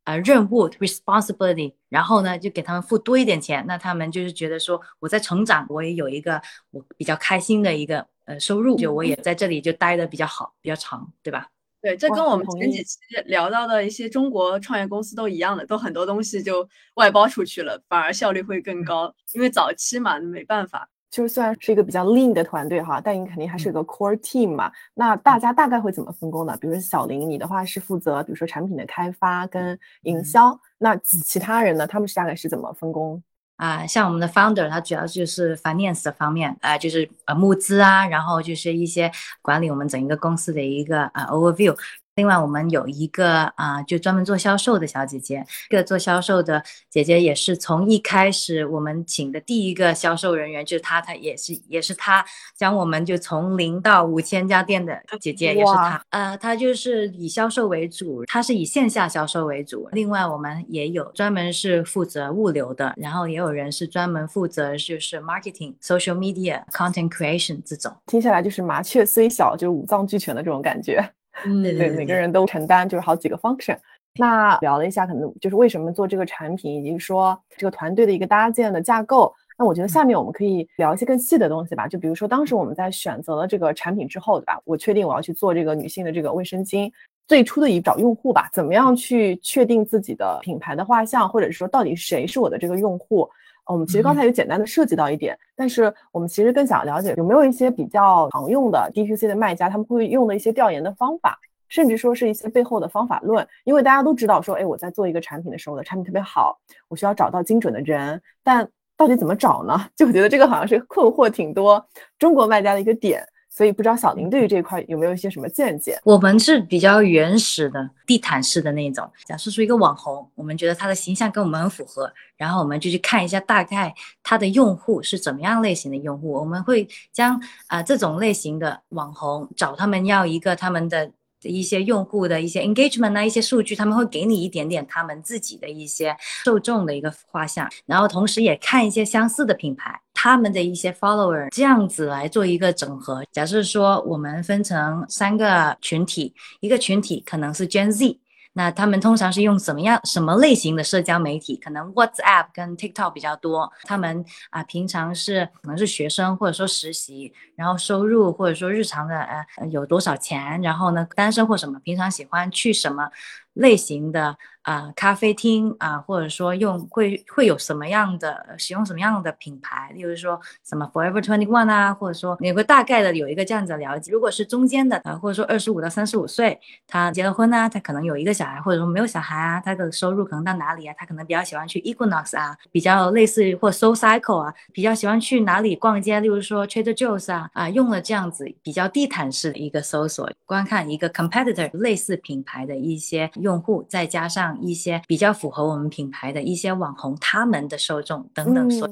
[0.04, 11.50] 呃任务 responsibility，然后呢就给他们付多一点钱，那他们就是觉得说我在成长，我也有一个我比较开心的一个呃收入，就我也在这里就待的比较好，比较长，对吧？
[11.82, 20.88] 对，这跟我们前几期聊到的一些中国创业公司都一样的，都很多东西就外包出去了，反而效率会更高，因为早期嘛没办法。
[21.12, 24.72] 就虽然是一个比较 lean 的团队哈，但你肯定还是个 core team 嘛。
[24.94, 26.58] 那大家大概会怎么分工呢？
[26.60, 30.58] 比如说小林，你的话是负责，比如说产品的开发跟营销。
[30.78, 31.86] 那其他人呢？
[31.86, 33.22] 他们是大概是怎么分工？
[33.58, 41.78] 啊，像我们的 founder，他主要就是 finance 的方面，啊，就是呃募资啊，然后就是一些管理我们整一个公司的一个啊 overview。
[42.22, 45.44] 另外，我们有一个啊，就专门做销售的小姐姐。
[45.72, 52.24] 这个做销售的姐姐也是从一开始我们请的第一个销售人员，就是她，她也是也是她
[52.56, 56.00] 将我们就从零到五千家店的姐姐也是她。
[56.12, 59.90] 呃，她就是以销售为主，她是以线下销售为主。
[59.94, 67.92] 另外，我们也有专门是负责物流的，然后也有人是专门负责就是 marketing、social media、content creation 这种。
[68.06, 71.04] 听下来就是麻雀虽小，就五脏俱全的这种感觉。
[71.46, 73.78] 嗯，对，每个人都承担就是好几个 function。
[74.16, 79.34] 那聊了一下，可能就是为什么做这个产品，以及说这个团队的一个搭建的架构。
[79.58, 81.88] 那我觉得下面我们可以聊一些更细的东西吧。
[81.88, 84.60] 就比如说当时我们在选择了这个产品之后，对吧？
[84.66, 86.92] 我确定我要去做这个女性的这个卫生巾。
[87.28, 93.30] 最初的一找用户吧，怎么样去确定自己的品牌的画像，或者是说到底谁是我的这个用户？
[93.66, 103.48] 我们其实刚才有简单的涉及到一点，但是我们其实更想了解有没有一些比较常用的 DTC 的卖家，他们会用的一些调研的方法，甚至说是一些背后的方法论。
[103.64, 109.80] 因为大家都知道说，哎，我在做一个产品的时候，我的产品特别好，我需要找到精准的人，但到底怎么找呢？
[109.96, 111.86] 就我觉得这个好像是困惑挺多
[112.20, 113.26] 中国卖家的一个点。
[113.52, 116.00] 所以不知道小林对于这一块有没有一些什么见解？
[116.06, 127.38] 我们是比较原始的地毯式的那种，假设出一个网红，我们觉得他的形象跟我们很符合，然后我们就去看一下大概他的用户是怎么样类型的用户，我们会将
[127.68, 131.12] 啊这种类型的网红找他们要一个他们的。
[131.44, 143.24] 一些用户的一些 engagement 啊，一些数据，他们会给你一点点他们自己的一些受众的一个画像，然后同时也看一些相似的品牌，他们的一些 follower，这样子来做一个整合。
[143.32, 148.20] 假设说我们分成三个群体，一个群体可能是 Gen Z。
[148.54, 151.56] 那他们通常是用什么样、什么类型的社交媒体？
[151.56, 153.72] 可能 WhatsApp 跟 TikTok 比较多。
[153.84, 160.62] 他们啊，平常是可能是学生，或者说实习，然后收入或者说日常的呃有多少钱？
[160.62, 163.10] 然后呢，单身或什么，平常喜欢去什么？
[163.54, 174.12] 类型的啊咖啡厅啊，或者说用会会有什么样的使用什么样的品牌，例如说什么 Forever Twenty One 啊，或者说你会大概的有一个这样子的了解。
[174.12, 180.96] 如果是中间的啊，或者说二十五到三十五岁，他结了婚啊，他可能有一个小孩，或者说没有小孩啊，他的收入可能到哪里啊？
[180.98, 186.20] 他可能比较喜欢去 Equinox 啊，比较类似于或 So Cycle 啊，比较喜欢去哪里逛街？
[186.20, 193.30] 例如说 Trader Joe's 啊啊，用了这样子比较地毯式的一个搜索，观看一个 competitor 类似品牌的一些。
[193.42, 198.90] 用户再加上一些比较符合我们品牌的一些网红，他们的受众等等所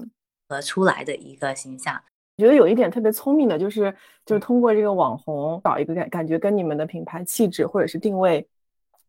[0.47, 2.01] 合出来的一个形象，
[2.37, 3.93] 我觉得有一点特别聪明的，就是
[4.25, 8.47] 就是通过这个网红找一个感感觉跟你们的品牌气质或者是定位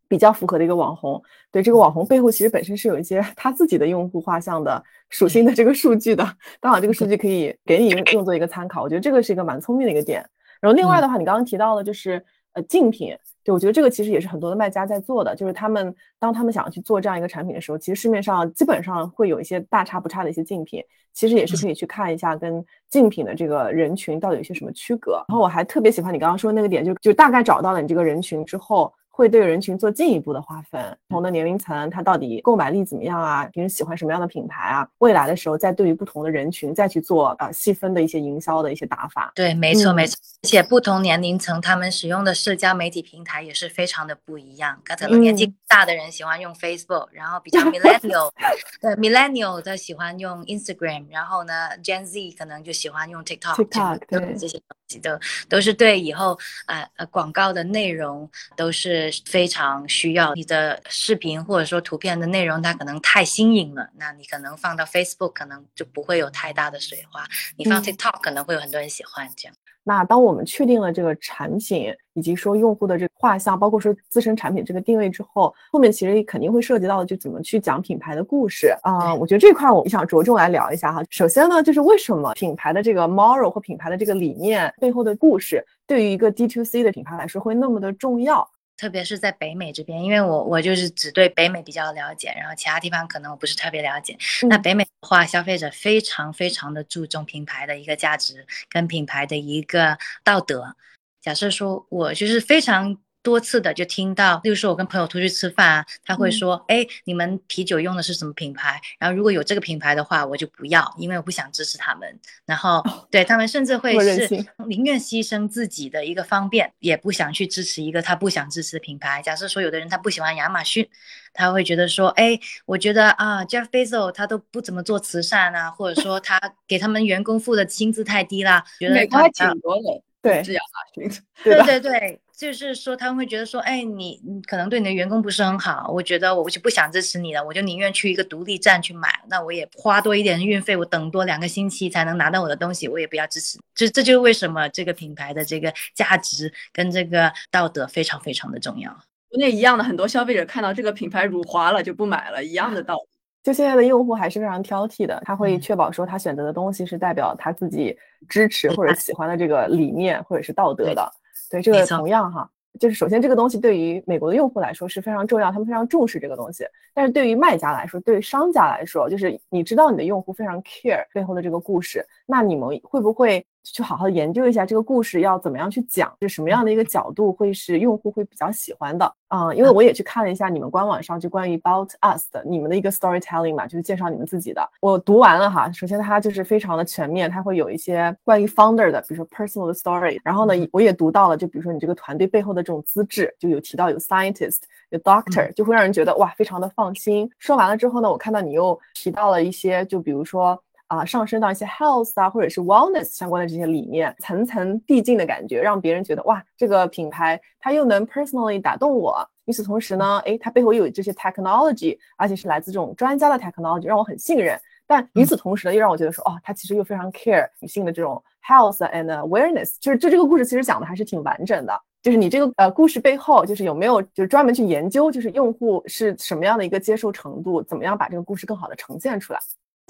[0.09, 1.23] 比较符合的一个网红。
[1.51, 6.25] 对这个网红背后其实本身是有一些他自己的用户画像的属性的这个数据的，
[6.61, 8.83] 刚好这个数 据可以给你用用作一个参考。
[8.83, 10.25] 我觉得这个是一个蛮聪明的一个点。
[10.61, 13.17] 然后另外的话，你刚刚提到的就是呃竞品。
[13.51, 20.81] 对，我觉得这个其实也是很多的卖家在做的，就是他们当他们想要去做这样一个产品的时候，其实市面上基本上会有一些大差不差的一些竞品，
[21.13, 25.25] 其实也是可以去看一下跟竞品的这个人群到底有些什么区隔。
[25.29, 28.93] 然后我还特别喜欢你刚刚说的那个点，就就大概找到了你这个人群之后。
[29.21, 33.45] 会对人群做进一步的划分，不同的年龄层，他到底购买力怎么样啊？
[33.53, 34.89] 平时喜欢什么样的品牌啊？
[34.99, 39.31] 未来的时候，再对于不同的人群再去做呃细分的一些营销的一些打法。
[39.35, 40.17] 对，没错没错。
[40.43, 44.81] 而且不同年龄层，他们使用的社交媒体平台也是非常的不一样。
[44.83, 48.31] 可能年纪大的人喜欢用 Facebook，然后比较 Millennial，
[48.81, 51.53] 对 Millennial 他喜欢用 Instagram，然后呢
[51.85, 54.59] Gen Z 可能就喜欢用 TikTok，对这些
[54.99, 59.11] 东西都都是对以后啊呃广告的内容都是。
[59.27, 67.25] 非常需要你的视频或者说图片的内容，它可能太新颖了，那你可能放到 Facebook 可能就不会有太大的水花，
[67.57, 69.55] 你放 TikTok 可能会有很多人喜欢这样。
[69.83, 79.15] 那当我们确定了这个产品以及说用户的这个画像，包括说自身产品这个定位之后，后面其实肯定会涉及到的就怎么去讲品牌的故事啊。
[79.15, 81.03] 我觉得这块我想着重来聊一下哈。
[81.09, 88.47] 首先呢，就是为什么品牌的这个 moral 或品牌的这个理念背后的故事，对于一个 D to C 的品牌来说会那么的重要。
[88.81, 94.17] 特别是在北美这边，因为我我就是只对北美比较了解，然后其他地方可能我不是特别了解。
[94.49, 100.75] 那北美的话，消费者非常非常的注重品牌的一个价值跟品牌的一个道德。
[101.21, 102.97] 假设说我就是非常。
[103.23, 108.81] 多次的就听到，例如说我跟朋友出去吃饭啊，他会说，哎，你们啤酒用的是什么品牌？
[108.99, 112.19] 然后如果有这个品牌的话，我就不要，因为我不想支持他们。
[112.47, 114.29] 然后对他们甚至会是
[114.67, 119.21] 宁愿牺牲自己的一个方便，也不想去支持一个他不想支持的品牌。
[119.23, 120.89] 假设说有的人他不喜欢亚马逊，
[121.33, 132.21] 他会觉得说，哎，我觉得啊，Jeff Bezos 他都不怎么做慈善啊，或者说他给他们员工付的薪资太低啦，觉得他挺多的，对，是亚马逊，对对对。
[132.41, 143.59] 就是说，他们会觉得说，哎，你你可能对你的员工不是很好，我觉得我就不想支持你了，我就宁愿去一个独立站去买，那我也花多一点运费，我等多两个星期才能拿到我的东西，我也不要支持。
[143.75, 148.91] 这这就是为什么这个品牌的这个价值跟这个道德非常非常的重要。
[149.29, 153.03] 国内一样的，很多消费者看到这个品牌辱华了就不买了，一样的道理。
[153.43, 157.97] 就现在的用户还是非常挑剔的，他会确保说他选择的东西是代表他自己
[158.29, 161.11] 支持或者喜欢的这个理念或者是道德的。
[161.51, 162.49] 对这个同样哈。
[162.79, 166.65] 就是首先这个东西对于美国的用户来说是非常重要，他们非常重视这个东西。
[166.95, 179.53] 但是对于卖家来说，对于商家来说，就是你知道你的用户非常 care 背后的这个故事，那你们会不会去好好研究一下这个故事要怎么样去讲，是什么样的一个角度会是用户会比较喜欢的啊？
[179.55, 184.69] 因为我也去看了一下你们官网上就关于 About Us 的你们的一个 storytelling 嘛，就是介绍你们自己的。
[184.81, 190.19] 我读完了哈，首先它就是非常的全面，它会有一些关于 founder 的，比如说 personal 的 story。
[190.25, 197.31] 然后呢，我也读到了，就比如说你这个团队背后的这种资质，就有提到有 scientist，有 doctor，就会让人觉得哇，非常的放心。
[197.39, 200.61] 说完了之后呢，我看到你又提到了一些，就比如说。
[200.91, 209.25] 啊，上升到一些 health 啊，或者是 wellness 相关的这些理念，层层递进的感觉，让别人觉得哇，这个品牌它又能 personally 打动我。
[209.45, 214.59] 与此同时呢，诶，它背后又有这些 technology，而且是来自这种专家的 technology，让我很信任。
[214.85, 219.77] 但与此同时呢，又让我觉得说，哦，它其实又非常 care 女性的这种 health and awareness。
[219.79, 221.81] 就是就这个故事其实讲的还是挺完整的。
[222.03, 229.39] 就是你这个呃故事背后，就是有没有就是专门去研究，就是用户是什么样的一个接受程度，怎么样把这个故事更好的呈现出来。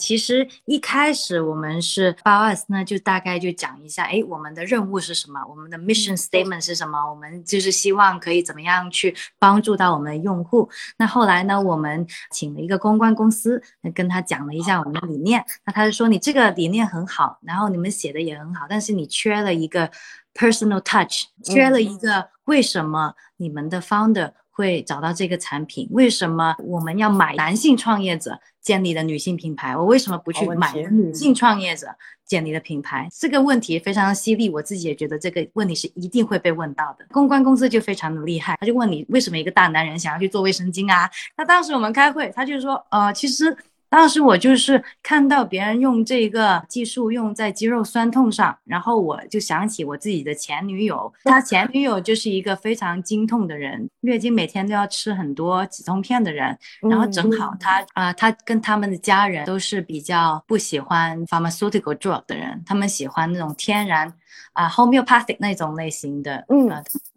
[0.01, 5.45] 其实一开始我们是 About Us 呢，就大概就讲一下，哎，我们的任务是什么？
[5.49, 6.99] 我们的 mission statement 是什么？
[7.11, 10.69] 我们就是希望可以怎么样去帮助到我们的用户。
[10.97, 13.63] 那后来呢，我们请了一个公关公司，
[13.95, 15.45] 跟他讲了一下我们的理念。
[15.67, 19.91] 那他就说，你这个理念很好，然后你们写的也很好，但是你缺了一个
[20.33, 25.89] personal touch，缺了一个为什么你们的 founder 会找到这个产品？
[25.91, 28.39] 为什么我们要买男性创业者？
[28.61, 31.87] 建立的女性品牌，我为什么不去买女性创业者
[32.27, 33.09] 建立的品牌？
[33.11, 37.07] 这个问题非常犀利，我自己也觉得这个问题是一定会被问到的。
[37.11, 41.11] 公关公司就非常的厉害，他就问你为什么一个大男人想要去做卫生巾啊？
[41.39, 43.57] 那当时我们开会，他就说，呃，其实。
[43.91, 56.57] 当时我就是看到别人用这个技术用在肌肉酸痛上，然后我就想起我自己的前女友，他前女友就是一个非常经痛的人，月经每天都要吃很多止痛片的人，
[56.89, 64.15] 然后正好他啊，他跟他们的家人都是比较不喜欢 pharmaceutical drug 的人，他们喜欢那种天然
[64.53, 66.71] 啊 homeopathic 那种类型的，嗯。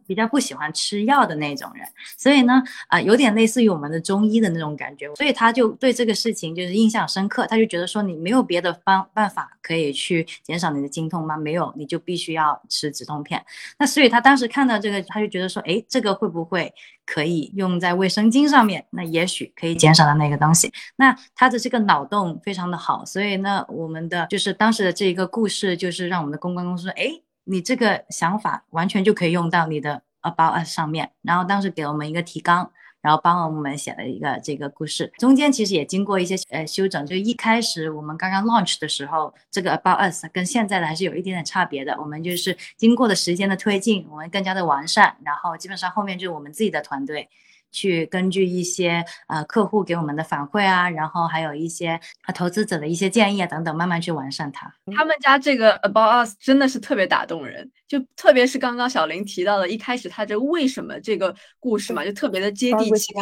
[0.08, 1.88] 比较不喜欢吃药的那种人，
[2.18, 11.38] 所以呢，啊，有点类似于我们的中医的那种感觉，所以他就对这个事情就是印象深刻，他就觉得说你没有别的方办法可以去减少你的经痛吗？
[11.38, 13.44] 没有，你就必须要吃止痛片。
[13.78, 16.74] 那所以他当时看到这个，他就觉得说，哎，这个会不会
[17.06, 18.86] 可以用在卫生巾上面？
[18.92, 20.72] 那也许可以减少的那个东西。
[20.96, 27.22] 那他的这个脑洞非常的好，所以呢，我们的就是当时的这一个故事，就是让我们的公关公司，哎。
[27.46, 32.72] 你这个想法完全就可以用到你的 About Us 上面，然后当时给我们一个提纲，
[33.02, 47.30] 然后帮我们写了一个这个故事，中间其实也经过一些呃修整，就一开始我们刚刚 launch 的时候，这个 About Us 跟现在的还是有一点点差别的，我们就是经过了时间的推进，我们更加的完善，然后基本上后面就是我们自己的团队。
[47.74, 52.00] 去根据一些呃客户给我们的反馈啊，然后还有一些
[52.34, 54.74] 投资者的一些建议啊等等，慢慢去完善它。
[54.96, 63.14] 他们家这个 About Us 真的是特别打动人，就特别是刚刚小林提到的，一开始他这为什么这个故事嘛，就特别的接地气，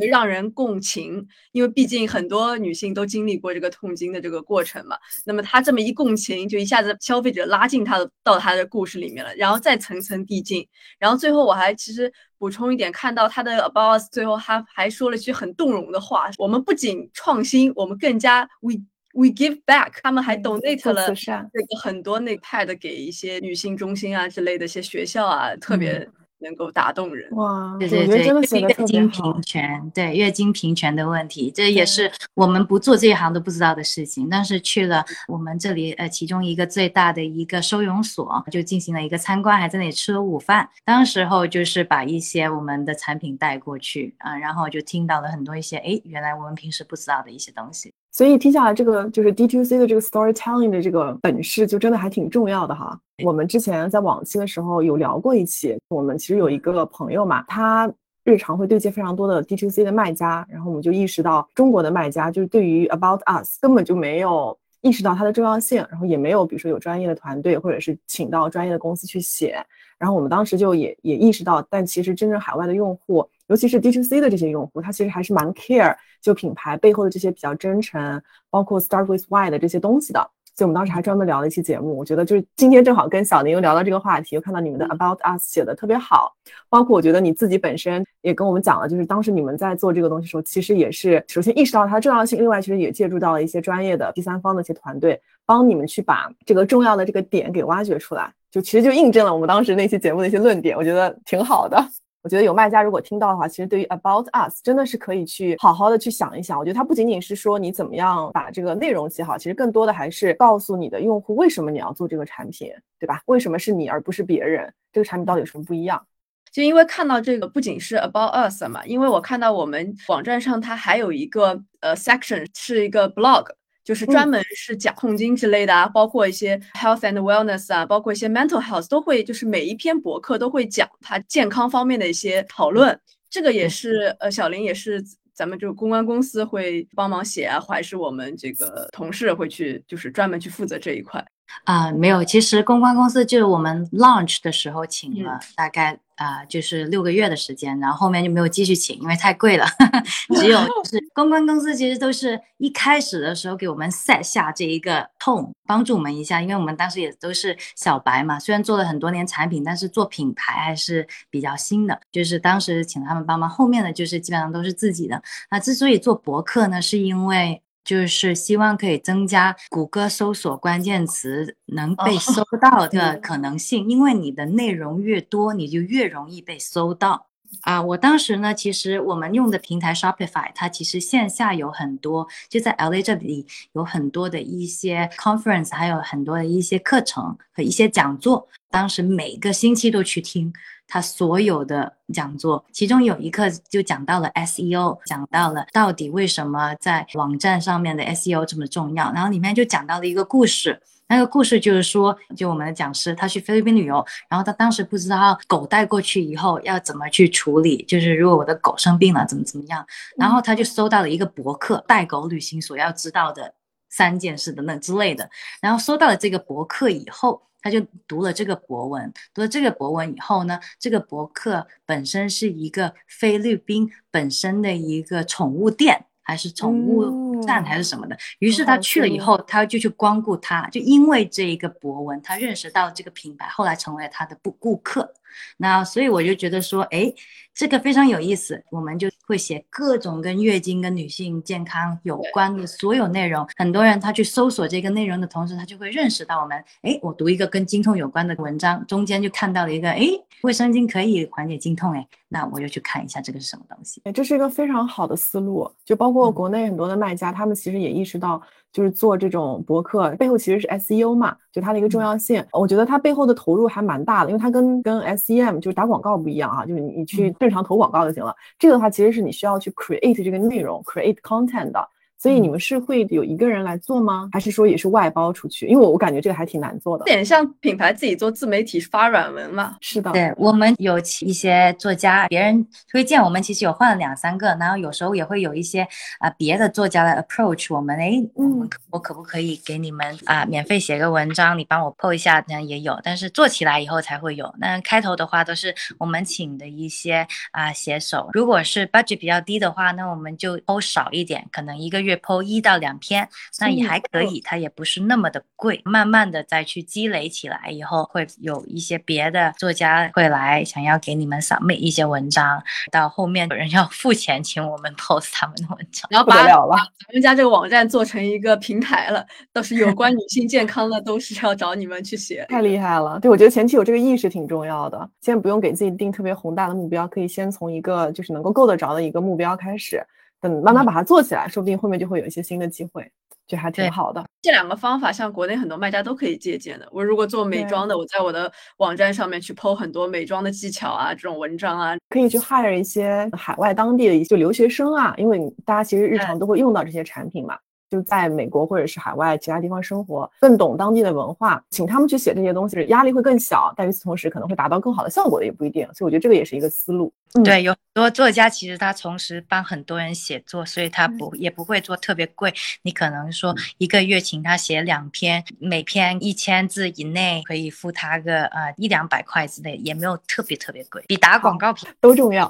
[0.00, 1.24] 会让人共情。
[1.52, 4.96] 因为毕竟很多女性都经历过这个痛经的这个过程嘛，
[5.26, 10.66] 那么他这么一共情，就一下子消费者拉进他的到他的故事里面了，然后再层层递进，
[10.98, 12.10] 然后最后我还其实。
[12.38, 18.74] 补充一点，看到他的 About Us 最后，他还说了一句很动容的话：我们不仅创新，我们更加 We
[19.14, 19.94] We give back。
[20.02, 26.08] 他们还 donate 了这个很多那 pad 给一些女性中心啊之类的一些学校啊，特别。
[26.40, 27.76] 能够打动人哇！
[27.78, 34.28] 对对对，月经平权，对月经平权的问题，这也是我们不做这一行都不知道的事情。
[34.30, 40.68] 但是去了我们这里，呃，其中一个最大的一个收容所，就进行了一个参观，还在那里吃了午饭。
[40.84, 47.92] 当时候就是把一些我们的产品带过去啊，然后就听到了很多一些，哎，原来我们平时不知道的一些东西。
[48.10, 52.98] 所以听下来，这个就是 D to C 的这个 storytelling 的这个本事，就真的还挺重要的哈。
[53.22, 57.90] 我们之前在往期的时候有聊过一期，我们其实有一个朋友嘛，他
[58.24, 69.64] 日常会对接非常多的 D to C 的卖家，然后我们就意识到中国的卖家就是对于 About Us 根本就没有意识到它的重要性，然后也没有比如说有专业的团队或者是请到专业的公司去写。
[69.98, 80.30] 然后我们当时就也也意识到，但其实真正海外的用户，尤其是 D to C 的这些用户，他其实还是蛮 care 就品牌背后的这些比较真诚，包括 Start with Why 的这些东西的。
[80.54, 81.96] 所以我们当时还专门聊了一期节目。
[81.96, 86.34] 我觉得就是今天正好跟小林又聊到这个话题，又看到你们的 About Us 写的特别好，
[86.68, 98.28] 包括我觉得你自己本身也跟我们讲了，就是当时你们在做这个东西的时候，其实也是首先意识到它的重要性，另外其实也借助到了一些专业的第三方的一些团队，帮你们去把这个重要的这个点给挖掘出来。
[98.50, 101.80] 就其实就印证了我们当时那期节目的一些论点，我觉得挺好的。
[102.28, 106.58] 我觉得有卖家如果听到的话，其实对于 About Us 真的是可以去好好的去想一想。
[106.58, 112.70] 我觉得它不仅仅是说你怎么样把这个内容写好，其实更多的还是告诉你的用户为什么你要做这个产品，
[113.00, 113.22] 对吧？
[113.24, 114.70] 为什么是你而不是别人？
[114.92, 116.04] 这个产品到底有什么不一样？
[116.52, 123.46] 就因为看到这个不仅是 About Us 嘛，因为我看到我们网站上它还有一个呃 section 是一个 blog。
[123.88, 133.00] 就是专门是讲痛经之类的啊，包括一些 health and wellness 啊，包括一些 mental health 都会，就是每一篇博客都会讲它健康方面的一些讨论。
[133.30, 141.24] 这个也是呃，小林也是咱们这个公关公司会帮忙写啊，还是我们这个同事会去，就是专门去负责这一块
[141.64, 141.90] 啊？
[141.90, 145.98] 没有，其实公关公司就是我们 launch 的时候请了大概。
[146.18, 149.64] 啊，就是六个月的时间，然后后面就没有继续请，因为太贵了。
[150.36, 162.00] 只有 是公关公司，其实都是一开始的时候给我们 set 下这一个 tone，帮助我们一下，因为我们当时也都是小白嘛，虽然做了很多年产品，但是做品牌还是比较新的。
[162.10, 165.22] 就是当时请他们帮忙，后面的就是基本上都是自己的。
[165.50, 167.62] 那之所以做博客呢，是因为。
[167.88, 177.28] 就是希望可以增加谷歌搜索关键词能被搜到 的可能性，因为你的内容越多，你就越容易被搜到
[177.62, 177.80] 啊！
[177.80, 190.52] 我当时呢，其实我们用的平台 Shopify，它其实线下有很多，就在 LA 这里有很多的一些 conference，还有很多的一些课程和一些讲座，当时每个星期都去听。
[190.88, 199.12] 他所有的讲座，其中有一课就讲到了 SEO，讲到了到底为什么在网站上面的 SEO 这么重要。
[199.12, 209.86] 然后里面就讲到了一个故事，那个故事就是说，就我们的讲师他去菲律宾旅游，然后他当时不知道狗带过去以后要怎么去处理，就是如果我的狗生病了怎么怎么样，
[210.16, 213.52] 然后他就搜到了一个博客，带狗旅行所要知道的
[213.90, 215.28] 三件事等等之类的，
[215.60, 217.42] 然后搜到了这个博客以后。
[217.60, 228.16] 他就读了这个博文，读了这个博文以后呢，这个博客本身是一个菲律宾本身的一个宠物店，还是宠物站还是什么的。
[228.38, 235.14] 于是他去了以后，他就去光顾他，就因为这一个博文，他认识到这个品牌，后来成为了他的顾顾客。
[235.56, 237.12] 那所以我就觉得说，哎，
[237.54, 238.62] 这个非常有意思。
[238.70, 243.46] 我们就会写各种跟月经跟女性健康有关的所有内容。
[243.56, 246.62] 很多人他去搜索这个内容的同时，他就会认识到我们。
[246.82, 250.06] 哎，我读一个跟经痛有关的文章，中间就看到了一个，哎，
[250.42, 254.00] 卫生巾可以缓解经痛，哎，那我就去看一下这个是什么东西。
[254.14, 255.70] 这是一个非常好的思路。
[255.84, 258.40] 就包括国内很多的卖家，他们其实也意识到。
[258.72, 262.44] 就是做这种博客背后其实是 SEO 嘛，就它的一个重要性。
[262.52, 268.34] 我觉得它背后的投入还蛮大的，因为它跟跟 SEM 就是打广告不一样啊，就是你你去正常投广告就行了。
[268.58, 271.88] 这个的话其实是你需要去 create 这个内容，create content 的。
[272.18, 274.28] 所以你们是会有一个人来做吗？
[274.32, 275.66] 还是说也是外包出去？
[275.68, 279.76] 因为我我感觉这个还挺难做的，有点像品牌自己做自媒体发软文嘛。
[279.80, 285.86] 是的，对我们有一些作家，别人推荐我们，其实有换了两三个，然后有时候也会有一些
[286.18, 292.40] 啊别的作家来 approach 我们，哎，嗯，我可不可以给你们啊免费写个文章，你帮我 po 一下？
[292.40, 294.52] 这样也有，但是做起来以后才会有。
[294.58, 302.07] 那开头的话都是我们请的一些啊写手，如果是 budget 比较低的话，那我们就 po 少一点，可能一个月。
[302.08, 303.28] 月抛一到两篇，
[303.60, 305.80] 那也还可以，它也不是那么的贵。
[305.84, 323.20] 慢慢的再去积累起来以后，会有一些别的作家会来想要给你们扫描一些文章，到后面有人要付钱请我们 post 他们的文章，然后把咱们家这个网站做成一个平台了，倒是有关女性健康的，都是要找你们去写，太厉害了。
[323.20, 330.02] 对，我觉得前期有这个意识挺重要的，先不用给自己定特别宏大的目标，可以先从一个就是能够够得着的一个目标开始。
[330.40, 333.10] 等慢慢把它做起来，说不定后面就会有一些新的机会，
[333.46, 334.24] 就还挺好的。
[334.42, 336.88] 这两个方法，像国内很多卖家都可以借鉴的。
[336.92, 347.58] 我如果做美妆的，我在我的网站上面去剖很多美妆的技巧啊，这种文章啊，可以去 hire 一些海外当地的一些留学生啊，因为大家其实日常都会用到这些产品嘛。
[347.90, 353.72] 就在美国或者是海外其他地方生活，更懂当地的文化，请他们去写这些东西，压力会更小。
[353.74, 355.88] 但与此同时，可能会达到更好的效果的也不一定。
[355.94, 357.10] 所以我觉得这个也是一个思路。
[357.44, 362.52] 对，有很多作家其实他同时帮很多人写作，所以他不也不会做特别贵。
[362.82, 372.48] 你可能说一个月请他写两篇，每篇一千字以内，可以付他个呃一两百块之类，也没有特别特别贵，比打广告都重要。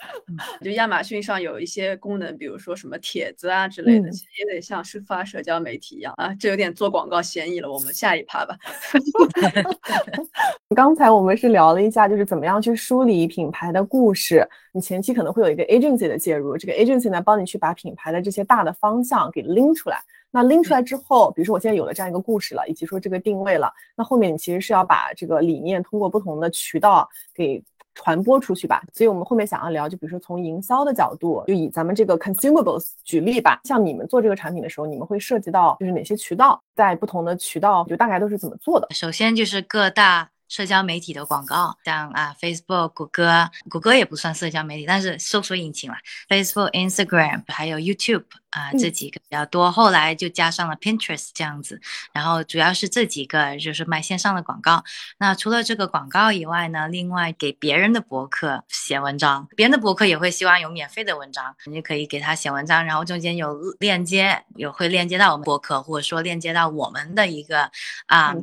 [0.62, 4.60] 就亚马逊上有一些功能，比如说什么帖子啊之类的，其实也得。
[4.60, 7.72] 像是发社交媒体一样啊，这有点做广告嫌疑了。
[7.72, 8.56] 我们下一趴吧。
[10.76, 14.48] 刚才我们是聊了一下，就是怎么样去梳理品牌的故事。
[14.72, 20.00] 你前期可能会有一个 agency 的介入，这个 agency 呢，帮你去把品牌的这些大的方向给拎出来。
[20.30, 27.62] 那拎出来之后，比如说我现在有了这样一个故事了，以及说这个定位了，那后面你其实是要把这个理念通过不同的渠道给。
[27.92, 28.82] 传播出去吧。
[28.94, 33.60] 所以我们后面想要聊，就比如说从营销的角度，就以咱们这个 consumables 举例吧。
[33.64, 38.86] 像你们做这个产品的时候，你们会涉及到就是哪些渠道，在不同的渠道就大概都是怎么做的？
[38.94, 40.30] 首先就是各大。
[40.50, 45.96] 社交媒体的广告，像啊，Facebook、谷歌，谷歌也不算社交媒体，但是搜索引擎啦
[46.28, 49.70] Facebook、Instagram 还有 YouTube 啊，这几个比较多。
[49.70, 51.80] 后来就加上了 Pinterest 这样子，
[52.12, 54.82] 然后主要是这几个就是卖线上的广告。
[55.18, 67.70] 那除了这个广告以外呢，另外给别人的博客写文章，别人的博客也会希望有免费的文章，你就可以给他写文章，然后中间有链接，有会链接到我们博客，或者说链接到我们的一个
[68.06, 68.34] 啊。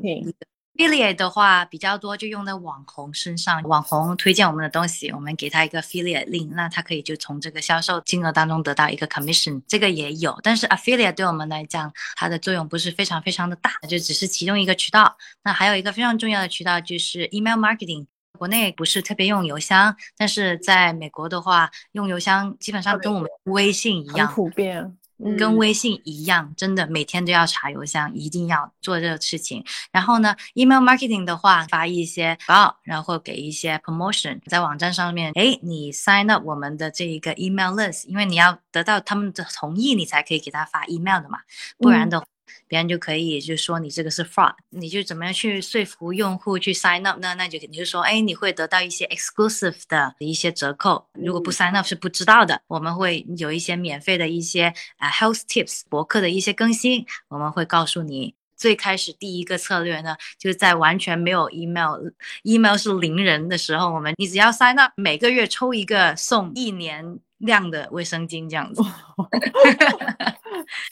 [0.78, 3.62] Affiliate 的话比较多，就用在网红身上。
[3.64, 9.62] 网红推荐我们的东西，我们给他一个 affiliate link，那他可以就从这个销售金额当中得到一个 commission。
[9.68, 15.18] 这个也有，但是 affiliate 对我们来讲，它的作用不是非常非常的大，就只是其中一个渠道。
[15.44, 18.06] 那还有一个非常重要的渠道就是 email marketing。
[18.38, 24.96] 国内不是特别用邮箱，但是在美国的话，用邮箱基本上跟我们微信一样普遍。
[25.38, 29.64] 跟微信一样，真的每天都要查邮箱，一定要做这个事情。
[29.92, 41.40] 然后呢，email marketing 的话，发一些报，然后给一些 promotion，在网站上面，哎，你 sign up 我们的这一个 email list，因为你要得到他们的同意，你才可以给他发 email 的嘛，
[41.78, 42.24] 不然的。
[42.68, 47.36] 别人就可以就说你这个是 fraud，你就怎么样去说服用户去 sign up 呢？
[47.36, 51.08] 那就你就说，哎，你会得到一些 exclusive 的一些折扣。
[51.14, 52.62] 如果不 sign up 是不知道的。
[52.68, 58.36] 我们会有一些免费的一些啊 health tips 博客的一些更新，我们会告诉你。
[58.56, 68.82] 最开始第一个策略呢，就是在完全没有 email，email 是零人的时候，我们你只要 sign up，每个月抽一个送一年量的卫生巾这样子。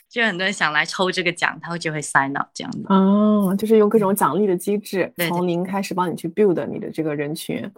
[0.09, 2.95] 就很多人想来抽这个奖，他会就会 sign up 这样的。
[2.95, 7.69] 哦，就是用各种奖励的机制，从零开始帮你去 build 你的这个人群。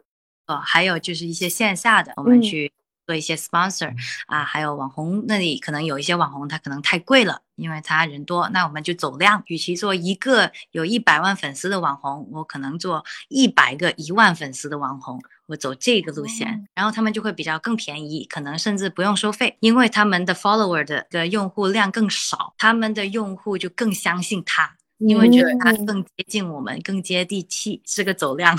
[0.45, 2.71] 哦，还有就是一些线下的，我们去
[3.07, 3.95] 做一些 sponsor
[4.27, 9.41] 啊，还有网红那里可能有一些网红他可能太贵了，因为他人多，那我们就走量。
[9.47, 15.21] 与其做一个有一百万粉丝的网红，我可能做一百个一万粉丝的网红。
[15.45, 28.53] 我走这个路线，然后他们就会比较更便宜，可能甚至不用收费，因为他们的 follower 的的用户量更少，他们的用户就更相信他，因为觉得他更接近我们，更接地气，是个走量。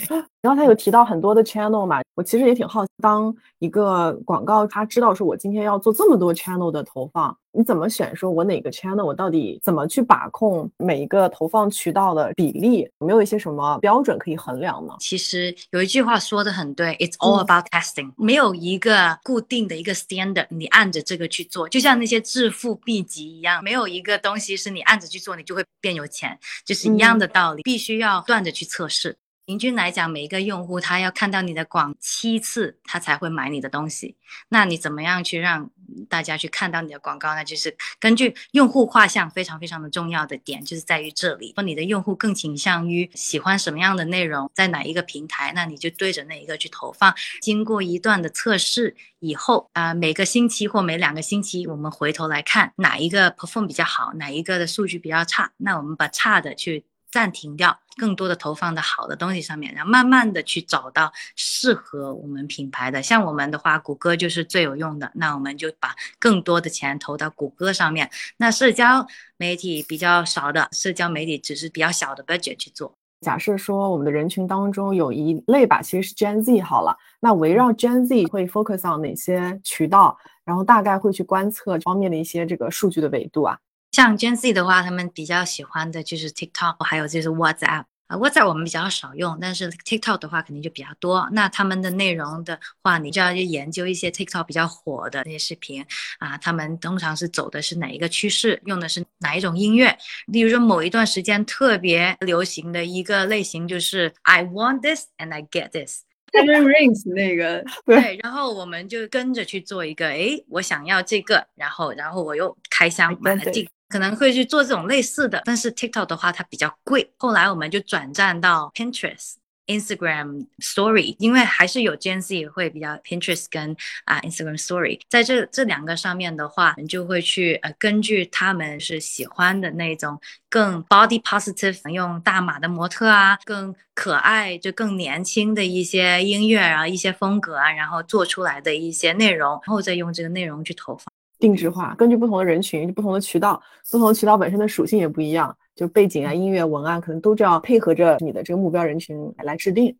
[0.00, 7.36] 对，然后他有提到很多的 channel 嘛，我其实也挺好奇，当一个广告他知道说我今天要做这么多 channel 的投放。
[7.54, 8.16] 你怎么选？
[8.16, 12.88] 说我哪个 channel，我到底怎么去把控每一个投放渠道的比例？
[13.00, 14.94] 有没有一些什么标准可以衡量呢？
[15.00, 29.14] 其实有一句话说的很对，It's all about testing，没有一个固定的一个 standard，你按着这个去做，就像那些致富秘籍一样，没有一个东西是你按着去做，你就会变有钱，就是一样的道理，必须要不断着去测试。
[29.44, 34.16] 平均来讲，每一个用户他要看到你的广七次，他才会买你的东西。
[34.48, 35.68] 那你怎么样去让
[36.08, 37.44] 大家去看到你的广告呢？
[37.44, 41.52] 就是根据用户画像，非常非常的重要的点就是在于这里。
[41.56, 47.12] 说你的用户更倾向于喜欢什么样的内容，在哪一个平台，那你就对着那一个去投放。
[47.40, 56.84] 经过一段的测试以后，啊，每个星期或每两个星期，我们回头来看哪一个 perform 比较好，哪一个的数据比较差，那我们把差的去。
[57.12, 63.02] 暂停掉更多的投放的好的东西上面，然后慢慢的去找到适合我们品牌的。
[63.02, 68.10] 像我们的话，谷歌就是最有用的，那我们就把更多的钱投到谷歌上面。
[68.38, 69.06] 那社交
[69.36, 72.96] 媒体比较少的，社交媒体只是比较小的 budget 去做。
[73.20, 80.16] 假设说我们的人群当中有一类吧，其实是 Gen Z 好了，那围绕 Gen Z 会 focus on 哪些渠道？
[80.44, 83.58] 然后大概会去观测方面的一些这个数据的维度啊？
[83.92, 88.16] 像 Gen Z 的话，他们比较喜欢的就是 TikTok，还有就是 WhatsApp 啊。
[88.16, 91.28] WhatsApp 我们比较少用，但是 TikTok 的话肯定就比较多。
[91.32, 95.84] 那他们的内容的话，你就要去研究一些 TikTok 比较火的那些视频
[96.18, 96.38] 啊。
[96.38, 99.94] 他们通常是走的是哪一个趋势，用的是哪一种音乐？
[100.26, 106.00] 例如说某一段时间特别流行的一个类型就是 I want this and I get this。
[106.32, 113.70] Seven Rings 那个对，然后我们就跟着去做一个，哎，我想要这个，然后然后我又开箱买了这个。
[113.92, 117.12] 可能会去做这种类似的，但是 TikTok 的话它比较贵。
[117.18, 119.34] 后来我们就转战到 Pinterest、
[119.66, 123.76] Instagram Story，因为还是有 Gen Z 会比较 Pinterest 跟
[124.06, 130.18] 啊 Instagram Story，在这这两个上面的话，你就会去呃根据他们是喜欢的那种
[130.48, 141.06] 更 body positive，用大码的模特啊，更可爱就更年轻的一些音乐啊，一些风格啊，然后做出来的一些内容，然后再用这个内容去投放。
[141.42, 149.92] 定制化，根据不同的人群、不同的渠道，不同的渠道本身的属性也不一样，就背景啊、音乐、文案，可能都这样配合着你的这个目标人群来制定。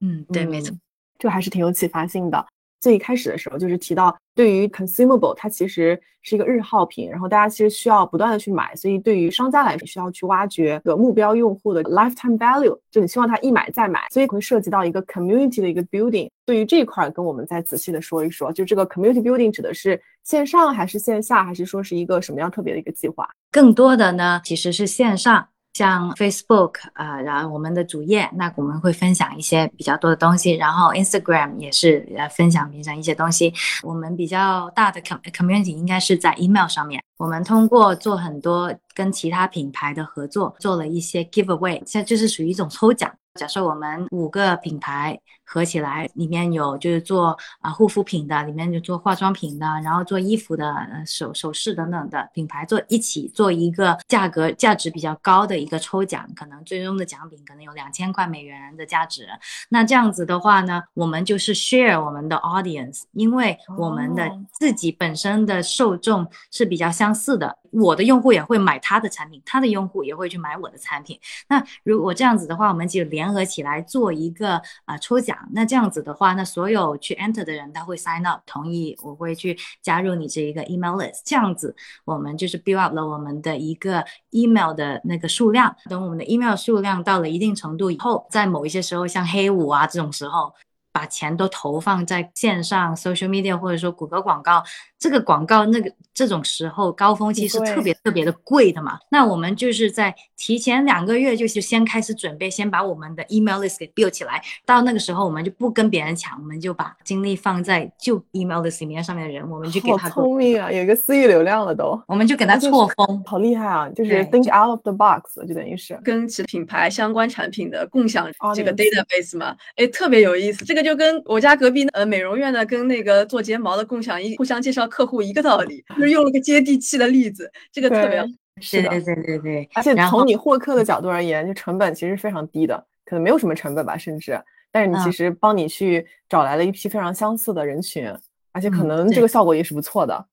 [0.00, 0.76] 嗯，对，没错，
[1.16, 2.44] 这还是挺有启发性的。
[2.80, 16.28] 最一开始的时候，就是提到对于 consumable，它其实是一个日耗品，然后大家其实需要不断的去买，所以对于商家来说，需要去挖掘个目标用户的 lifetime value，就你希望他一买再买，所以会涉及到一个 community 的一个 building。
[16.46, 23.28] 对于这一块，跟我们再仔细的说一说，就这个 community building 指的是线上还是线下，还是说是一个什么样特别的一个计划？
[23.52, 25.48] 更多的呢，其实是线上。
[25.72, 33.52] 像 Facebook 啊，然后我们的主页，那我们会分享一些比较多的东西，然后 Instagram 也是来分享平常一些东西。
[33.82, 43.10] 我们比较大的 community 应该是在 email 上面，我们通过做很多跟其他品牌的合作，做了一些 giveaway，现在就是属于一种抽奖。
[43.34, 45.16] 假设我们五个品牌
[45.52, 50.72] 合起来，里面有就是做啊护肤品的，里面就做化妆品的，然后做衣服的、
[51.04, 59.26] 首首饰等等的品牌做一起做一个价格价值比较高的一个抽奖，可能最终的奖品可能有两千块美元的价值。
[59.70, 67.58] 那这样子的话呢，我们就是 share 我们的 audience，因为我们的自己本身的受众是比较相似的。
[67.72, 71.18] 我的用户也会买他的产品，他的用户也会去买我的产品。
[71.48, 75.39] 那如果这样子的话，我们就联合起来做一个啊抽奖。
[75.52, 81.20] 那这样子的话，那所有去 enter 的人他会 sign up 同意，我会去加入你这一个 email list。
[81.24, 81.74] 这样子
[82.04, 85.74] 我们就是 build up 了我们的一个 email 的那个数量。
[85.88, 90.52] 等我们的 email 数量到了一定程度以后，在某一些时候，像黑五啊这种时候。
[90.92, 94.62] 把钱都投放在线上 social media 或者说谷歌广告，
[94.98, 98.98] 这个广告那个这种时候高峰期是特别特别的贵的嘛？
[99.10, 104.42] 那我们就是在提前两个月就是先开始准备，先把我们的 email list 给 build 起来。
[104.66, 110.08] 到那个时候我们就不跟别人抢，我们就把精力放在就 email list 里面上面的人，我们就给他。
[110.08, 112.00] 好聪明啊，有一个私域流量了都。
[112.08, 113.88] 我们就给他错峰，好厉害啊！
[113.90, 120.64] 就是 think out of the box，就等于是跟其品牌相关产品的共享这个 database 嘛，哎，特别有意思。
[120.64, 120.80] 这个。
[120.80, 128.26] 就跟我家隔壁呃美容院的跟那个做睫毛的共享一互相介绍客户一个道理， 就是用了个接地气的例子，这个特别好
[128.60, 129.68] 是的，对对对对。
[129.74, 138.12] 而且从你获客的角度而言，就成本其实非常低的，可能没有什么成本吧，甚至，但是你其实帮你去找来了一批非常相似的人群，
[138.52, 140.26] 而且可能这个效果也是不错的。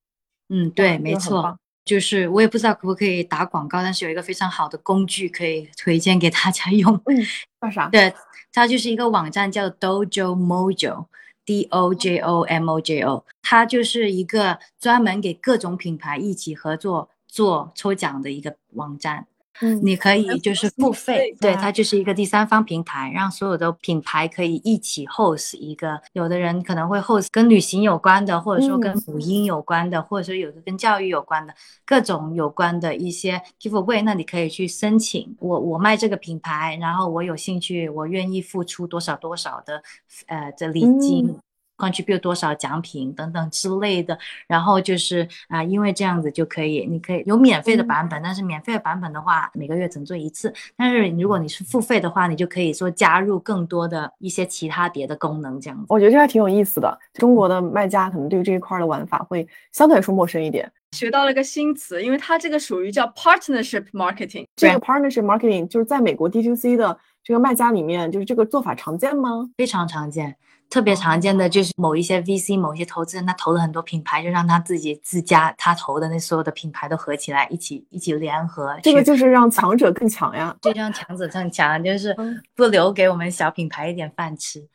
[0.50, 1.58] 嗯，对，没错。
[1.88, 6.94] 就是我也不知道可不可以打广告，但是有一个非常好的工具可以推荐给大家用。
[7.06, 7.18] 嗯，
[7.62, 7.88] 叫啥？
[7.90, 8.14] 对，
[8.52, 19.26] 它就是一个网站叫 Dojo Mojo，D O J O M O J O，它就是一个专门给各种品牌一起合作做抽奖的一个网站。
[19.62, 26.00] 嗯，你可以就是付费，对，它就是一个第三方平台，让所有的品牌可以一起 host 一个。
[26.14, 31.54] 有的人可能会 host 跟旅行有关的，或者说跟母婴有关的，或者说有的跟教育有关的，
[31.86, 35.36] 各种有关的一些 giveaway，那你可以去申请。
[35.40, 39.82] 我我卖这个品牌，然后我有兴趣，我愿意付出多少多少的
[40.28, 41.36] 呃的礼金。
[41.78, 44.18] Contribute 多少奖品等等之类的，
[44.48, 50.54] 然后就是啊，因为这样子就可以，你可以有免费的版本，但是免费的版本的话，每个月只能做一次。
[50.76, 55.86] 但是如果你是付费的话，你就可以说加入更多的一些其他别的功能，这样子。
[55.90, 57.00] 我觉得这还挺有意思的。
[57.14, 60.72] 中国的卖家可能对于这一块的玩法会相对来说陌生一点。
[60.94, 64.46] 学到了一个新词，因为它这个属于叫 partnership marketing。
[64.56, 69.50] 这个 partnership marketing 就是在美国 D2C 的这个卖家里面，就是这个做法常见吗？
[69.58, 70.36] 非常常见。
[70.70, 78.78] 特别常见的就是某一些 VC、某一些投资人，他投了很多品牌，就让他自己自家他投的那所有的品牌都合起来，一起一起联合。
[78.84, 82.16] 这个就是让强者更强呀，就让强者更强，就是
[82.56, 84.66] 不留给我们小品牌一点饭吃。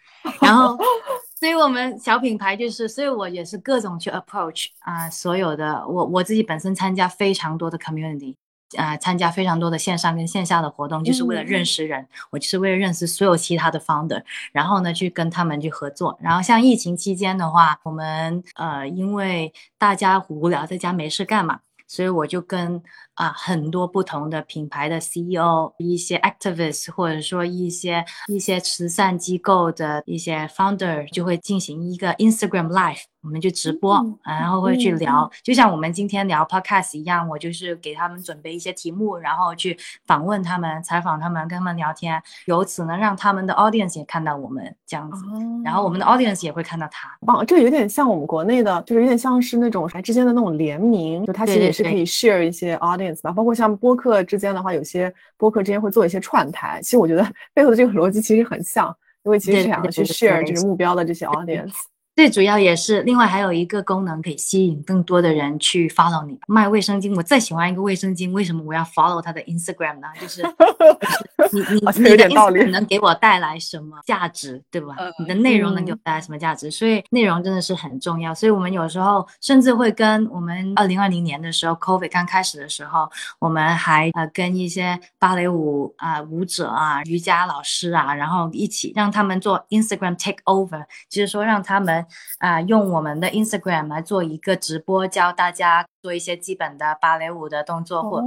[0.40, 0.78] 然后，
[1.38, 8.36] 所以我们小品牌就是，所以我也是各种去 approach 啊，所有的我我自己本身参加非常多的 community。
[8.76, 12.06] 啊，参加非常多的线上跟线下的活动，就是为了认识人。
[12.30, 16.18] 我就是为了认识所有其他的 founder，然后呢，去跟他们去合作。
[16.20, 22.82] 然后像疫情期间的话，我们呃，因为大家无聊在家没事干嘛，所以我就跟
[23.14, 33.02] 啊很多不同的品牌的 CEO、一些 activists，或者说一些一些慈善机构的一些 founder，就会进行一个 Instagram Live。
[33.22, 45.24] 我们就直播，然后会去聊，就像我们今天聊 podcast 一样，我就是给他们准备一些题目，然后去访问他们、采访他们、跟他们聊天，由此呢，让他们的 audience 也看到我们这样子，
[45.64, 47.08] 然后我们的 audience 也会看到他。
[47.32, 53.30] 哦，这个有点像我们国内的，就是有点像是那种啥之间的那种联名，就它其实也是可以 share 一些 audience 吧。
[53.30, 58.92] 包括像播客之间的话，有些播客之间会做一些串台，其实我觉得 背后的这个逻辑其实很像，
[59.22, 61.72] 因为其实是想要去 share 这个目标的这些 audience。
[62.14, 66.38] 最主要也是，另外还有一个功能可以吸引更多的人去 follow 你。
[66.46, 70.08] 卖卫生巾，我再喜欢一个卫生巾，为什么我要 follow 他的 Instagram 呢？
[70.20, 70.42] 就是
[71.52, 71.60] 你
[72.02, 74.94] 你你的 Instagram 能给我带来什么价值，对吧？
[75.18, 76.70] 你的内容能给我带来什么价值？
[76.70, 78.34] 所以内容真的是很重要。
[78.34, 92.01] 所以我们有时候甚至会跟我们二零二零年的时候，COVID 刚开始的时候，我们还呃跟一些芭蕾舞啊舞者啊、瑜伽老师啊，然后一起让他们做 Instagram take over，就是说让他们。
[92.38, 98.22] 啊，用我们的 Instagram 来做一个直播，教大家做一些基本的芭蕾舞的动作，或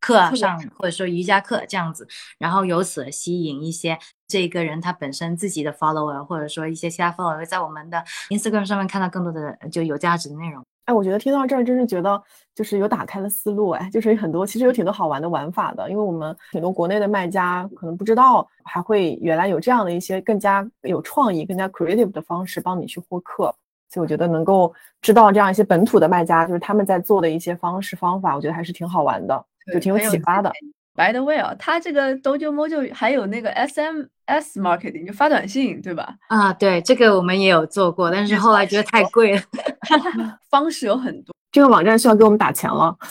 [0.00, 2.06] 课上或者说瑜伽课这样子，
[2.38, 3.98] 然后由此吸引一些
[4.28, 10.64] 这个人他本身自己的 follower，或者说一些其他 follower 在我们的 Instagram 上面看到更多的就有价值的内容。
[10.88, 12.20] 哎，我觉得听到这儿，真是觉得
[12.54, 13.68] 就是有打开了思路。
[13.70, 15.90] 哎，就是有很多，其实有挺多好玩的玩法的。
[15.90, 23.54] 因为我们很多国内的卖家可能不知道，还会原来有这样的一些更加有创意、更加 creative 的方式帮你去获客。
[23.90, 24.72] 所以我觉得能够
[25.02, 30.50] 知道这样一些本土的卖家，就是他们在做的一些方式方法，我觉得还是挺好玩的，就挺有启发的。
[30.98, 34.08] By the way 啊，它这个 Dojo Mojo 还有那个 SMS
[34.56, 36.16] marketing，就发短信，对吧？
[36.26, 39.42] 啊，对，这个我们也有做过，但是后来觉得太贵了。
[40.50, 42.96] 方式有很多，这个网站需要给我们打钱了。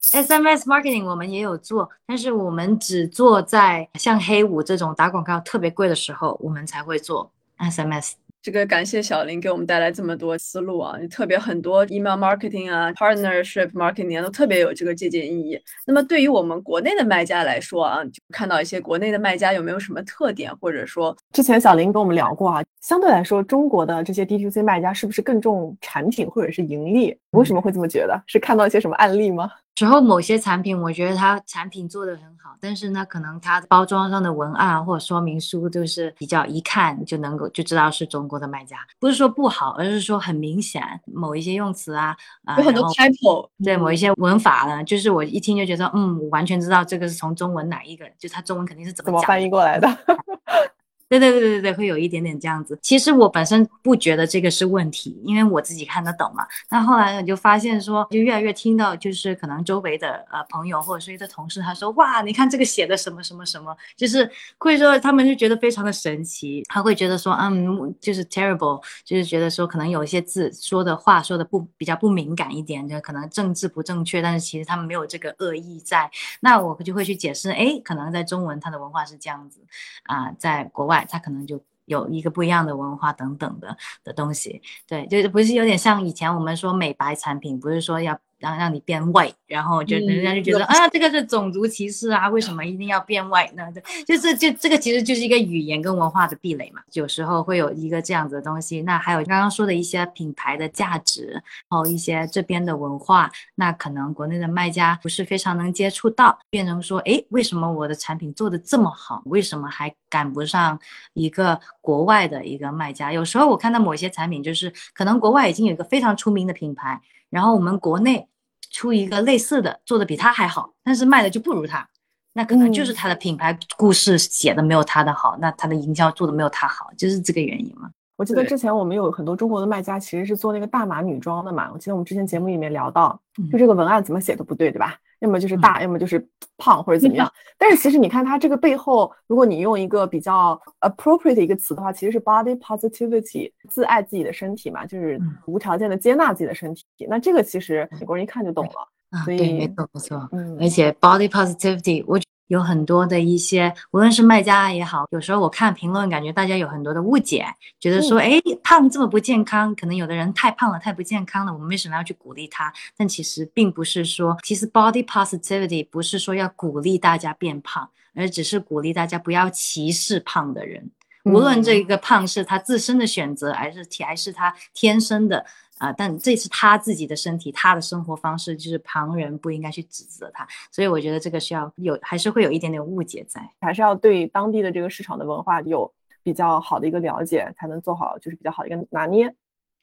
[0.00, 8.12] SMS marketing 我们也有做，但是我们只做在像黑五这种打广告特别贵的时候，我们才会做 SMS。
[8.42, 15.56] 这个感谢小林给我们带来这么多思路啊，特别很多 email marketing 啊，partnership marketing 都特别有这个借鉴意义。
[15.86, 27.16] 那么对于我们国内的卖家来说啊，就看到一些国内的卖家有没有什么特点，或者说之前小林跟我们聊过啊，相对来说中国的这些 DTC 卖家是不是更重产品或者是盈利？
[27.30, 28.20] 为什么会这么觉得？
[28.26, 29.48] 是看到一些什么案例吗？
[29.76, 42.14] 时候某些产品，我觉得它产品做的很好，但是呢，可能它包装上的文案或者说明书都是比较一看就能够就知道是中国的卖家，不是说不好，而是说很明显某一些用词啊，
[42.58, 49.88] 有很多 typo，对某一些文法呢，就是我一听就觉得，嗯，我完全知道这个是从中文哪一个，就它中文肯定是怎么翻译过来的。
[51.18, 52.78] 对对对对对会有一点点这样子。
[52.82, 56.46] 其实我本身不觉得这个是问题，因为我自己看得懂嘛。
[56.70, 66.64] 那后来呢，就发现说，就越来越听到，就是可能周围的呃朋友或者是一些同事，他说哇，你看这个写的什么什么什么，就是会说他们就觉得非常的神奇。
[66.68, 76.10] 他会觉得说，嗯，就是 terrible，就是觉得说可能有一些字说的话说的不比较不敏感一点，就可能政治不正确，但是其实他们没有这个恶意在。
[76.40, 79.60] 那我就会去解释，哎，可能在中文它的文化是这样子
[80.04, 81.01] 啊，在国外。
[81.08, 88.18] 它可能就有一个不一样的文化等等的的东西，对，就是不是有点像以前我们说美白产品，不是说要。
[88.42, 93.62] 让让你变 white，然后就人家就觉得啊，这个是种族歧视啊，为什么一定要变 white 呢？
[94.04, 98.82] 就是就这个其实就是一个语言跟文化的壁垒嘛，有时候会有一个这样子的东西。
[98.82, 110.76] 那还有刚刚说的一些品牌的价值，然后一些这边的文化，那可能国内的卖家不是非常能接触到，变成说，哎，为什么我的产品做的这么好，为什么还赶不上
[111.14, 113.12] 一个国外的一个卖家？
[113.12, 118.26] 有时候我看到某些产品，就是可能国外已经有一个非常出名的品牌，然后我们国内。
[118.72, 121.86] 出一个类似的，做的比他还好，但是卖的就不如他，
[122.32, 127.90] 那可能就是他的品牌故事写的没有他的好，那他的营销做的没有他好，就是这个原因嘛。
[128.16, 133.20] 我记得之前我们有很多中国的卖家其实是做那个大码女装的嘛，我记得我们之前节目里面聊到，
[133.50, 134.96] 就这个文案怎么写都不对，对吧？
[135.22, 136.22] 要么就是大，要么就是
[136.58, 137.32] 胖或者怎么样。
[137.56, 146.84] 但是其实你看它这个背后，如果你用一个比较 appropriate 的一个词的话，其实是 body positivity，自爱自己的身体嘛，就是无条件的接纳自己的身体。
[147.08, 148.88] 那这个其实美国人一看就懂了。
[149.10, 150.28] 啊，对，没错没错。
[150.32, 152.20] 嗯，而且 body positivity，我。
[152.52, 157.46] 有很多的一些，无论是卖家也好，有时候我看评论，感觉大家有很多的误解，
[157.80, 162.70] 觉得说，哎，胖这么不健康，可能有的人太胖了，太不健康了，我们为什么要去鼓励他？
[162.94, 170.90] 但其实并不是说，其实 body positivity 不是说要鼓励大家变胖，而只是鼓励大家不要歧视胖的人，
[171.24, 175.46] 无论这个胖是他自身的选择，还是还是他天生的。
[175.82, 189.34] 啊，但这是他自己的身体，他的生活方式，就是旁人不应该去指责他，所以我觉得这个需要有，还是会有一点点误解在，还是要对当地的这个市场的文化有比较好的一个了解，才能做好就是比较好的一个拿捏。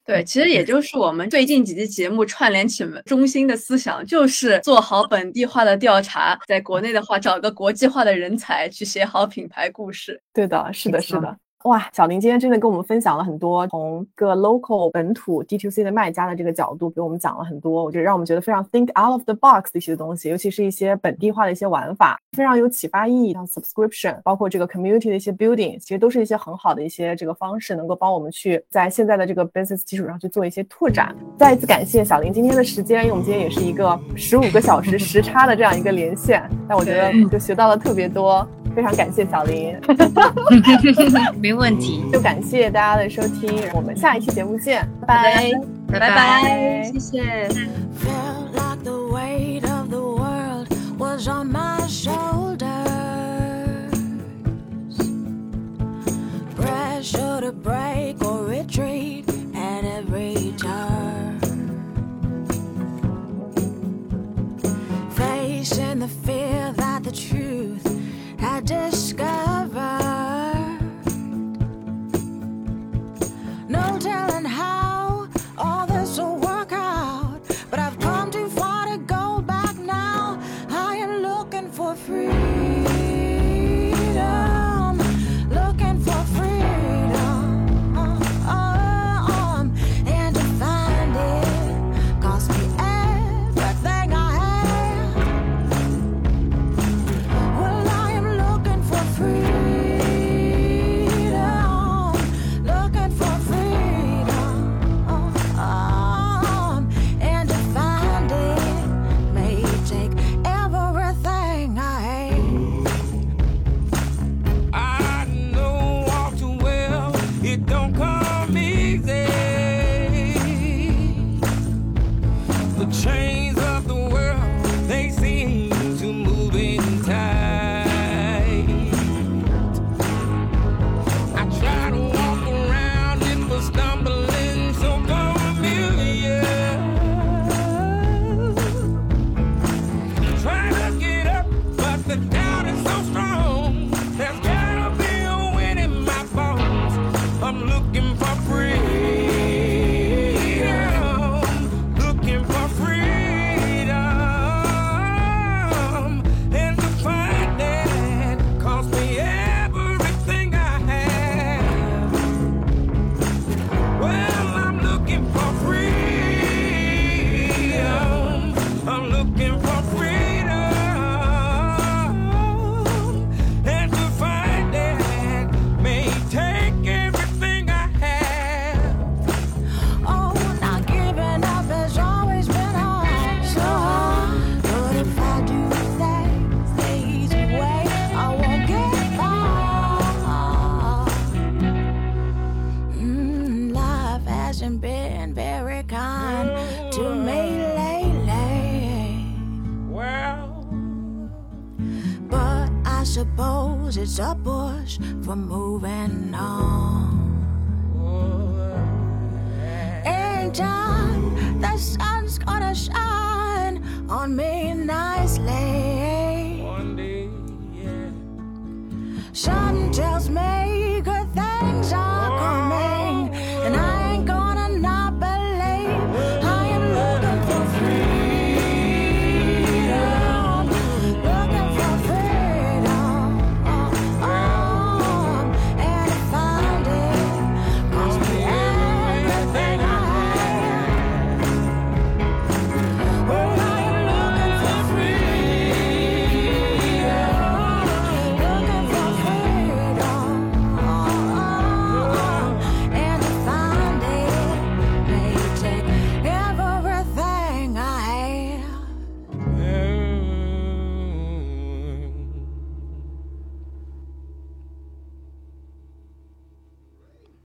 [0.06, 10.20] 对，其实也就是我们最近几期节目串联起中心的思想，就是做好本地化的调查，在国内的话找个国际化的人才去写好品牌故事。
[10.34, 11.38] 对的，是的，是的。
[11.64, 23.34] 哇，小林今天真的跟我们分享了很多，从个 local 本土 D2C 的卖家的这个角度给我们讲了很多，我觉得让我们觉得非常 think out of the box 的一些东西，尤其是一些本地化的一些玩法，非常有启发意义。
[23.34, 31.14] 像 subscription，包括这个 community 的一些 building，其实都是一些很好的一些这个方式，能够帮我们去在现在的这个 business 基础上去做一些拓展。
[31.38, 38.48] 再一次感谢小林今天的时间，因为我们今天也是一个十五个小时时差的这样一个连线，但我觉得就学到了特别多。
[38.80, 39.76] 非常感谢小林，
[41.42, 42.02] 没问题。
[42.14, 45.52] 就感谢大家的收听，我们下一期节目见，拜
[45.90, 47.50] 拜，拜拜，谢谢。
[68.70, 69.59] disguise.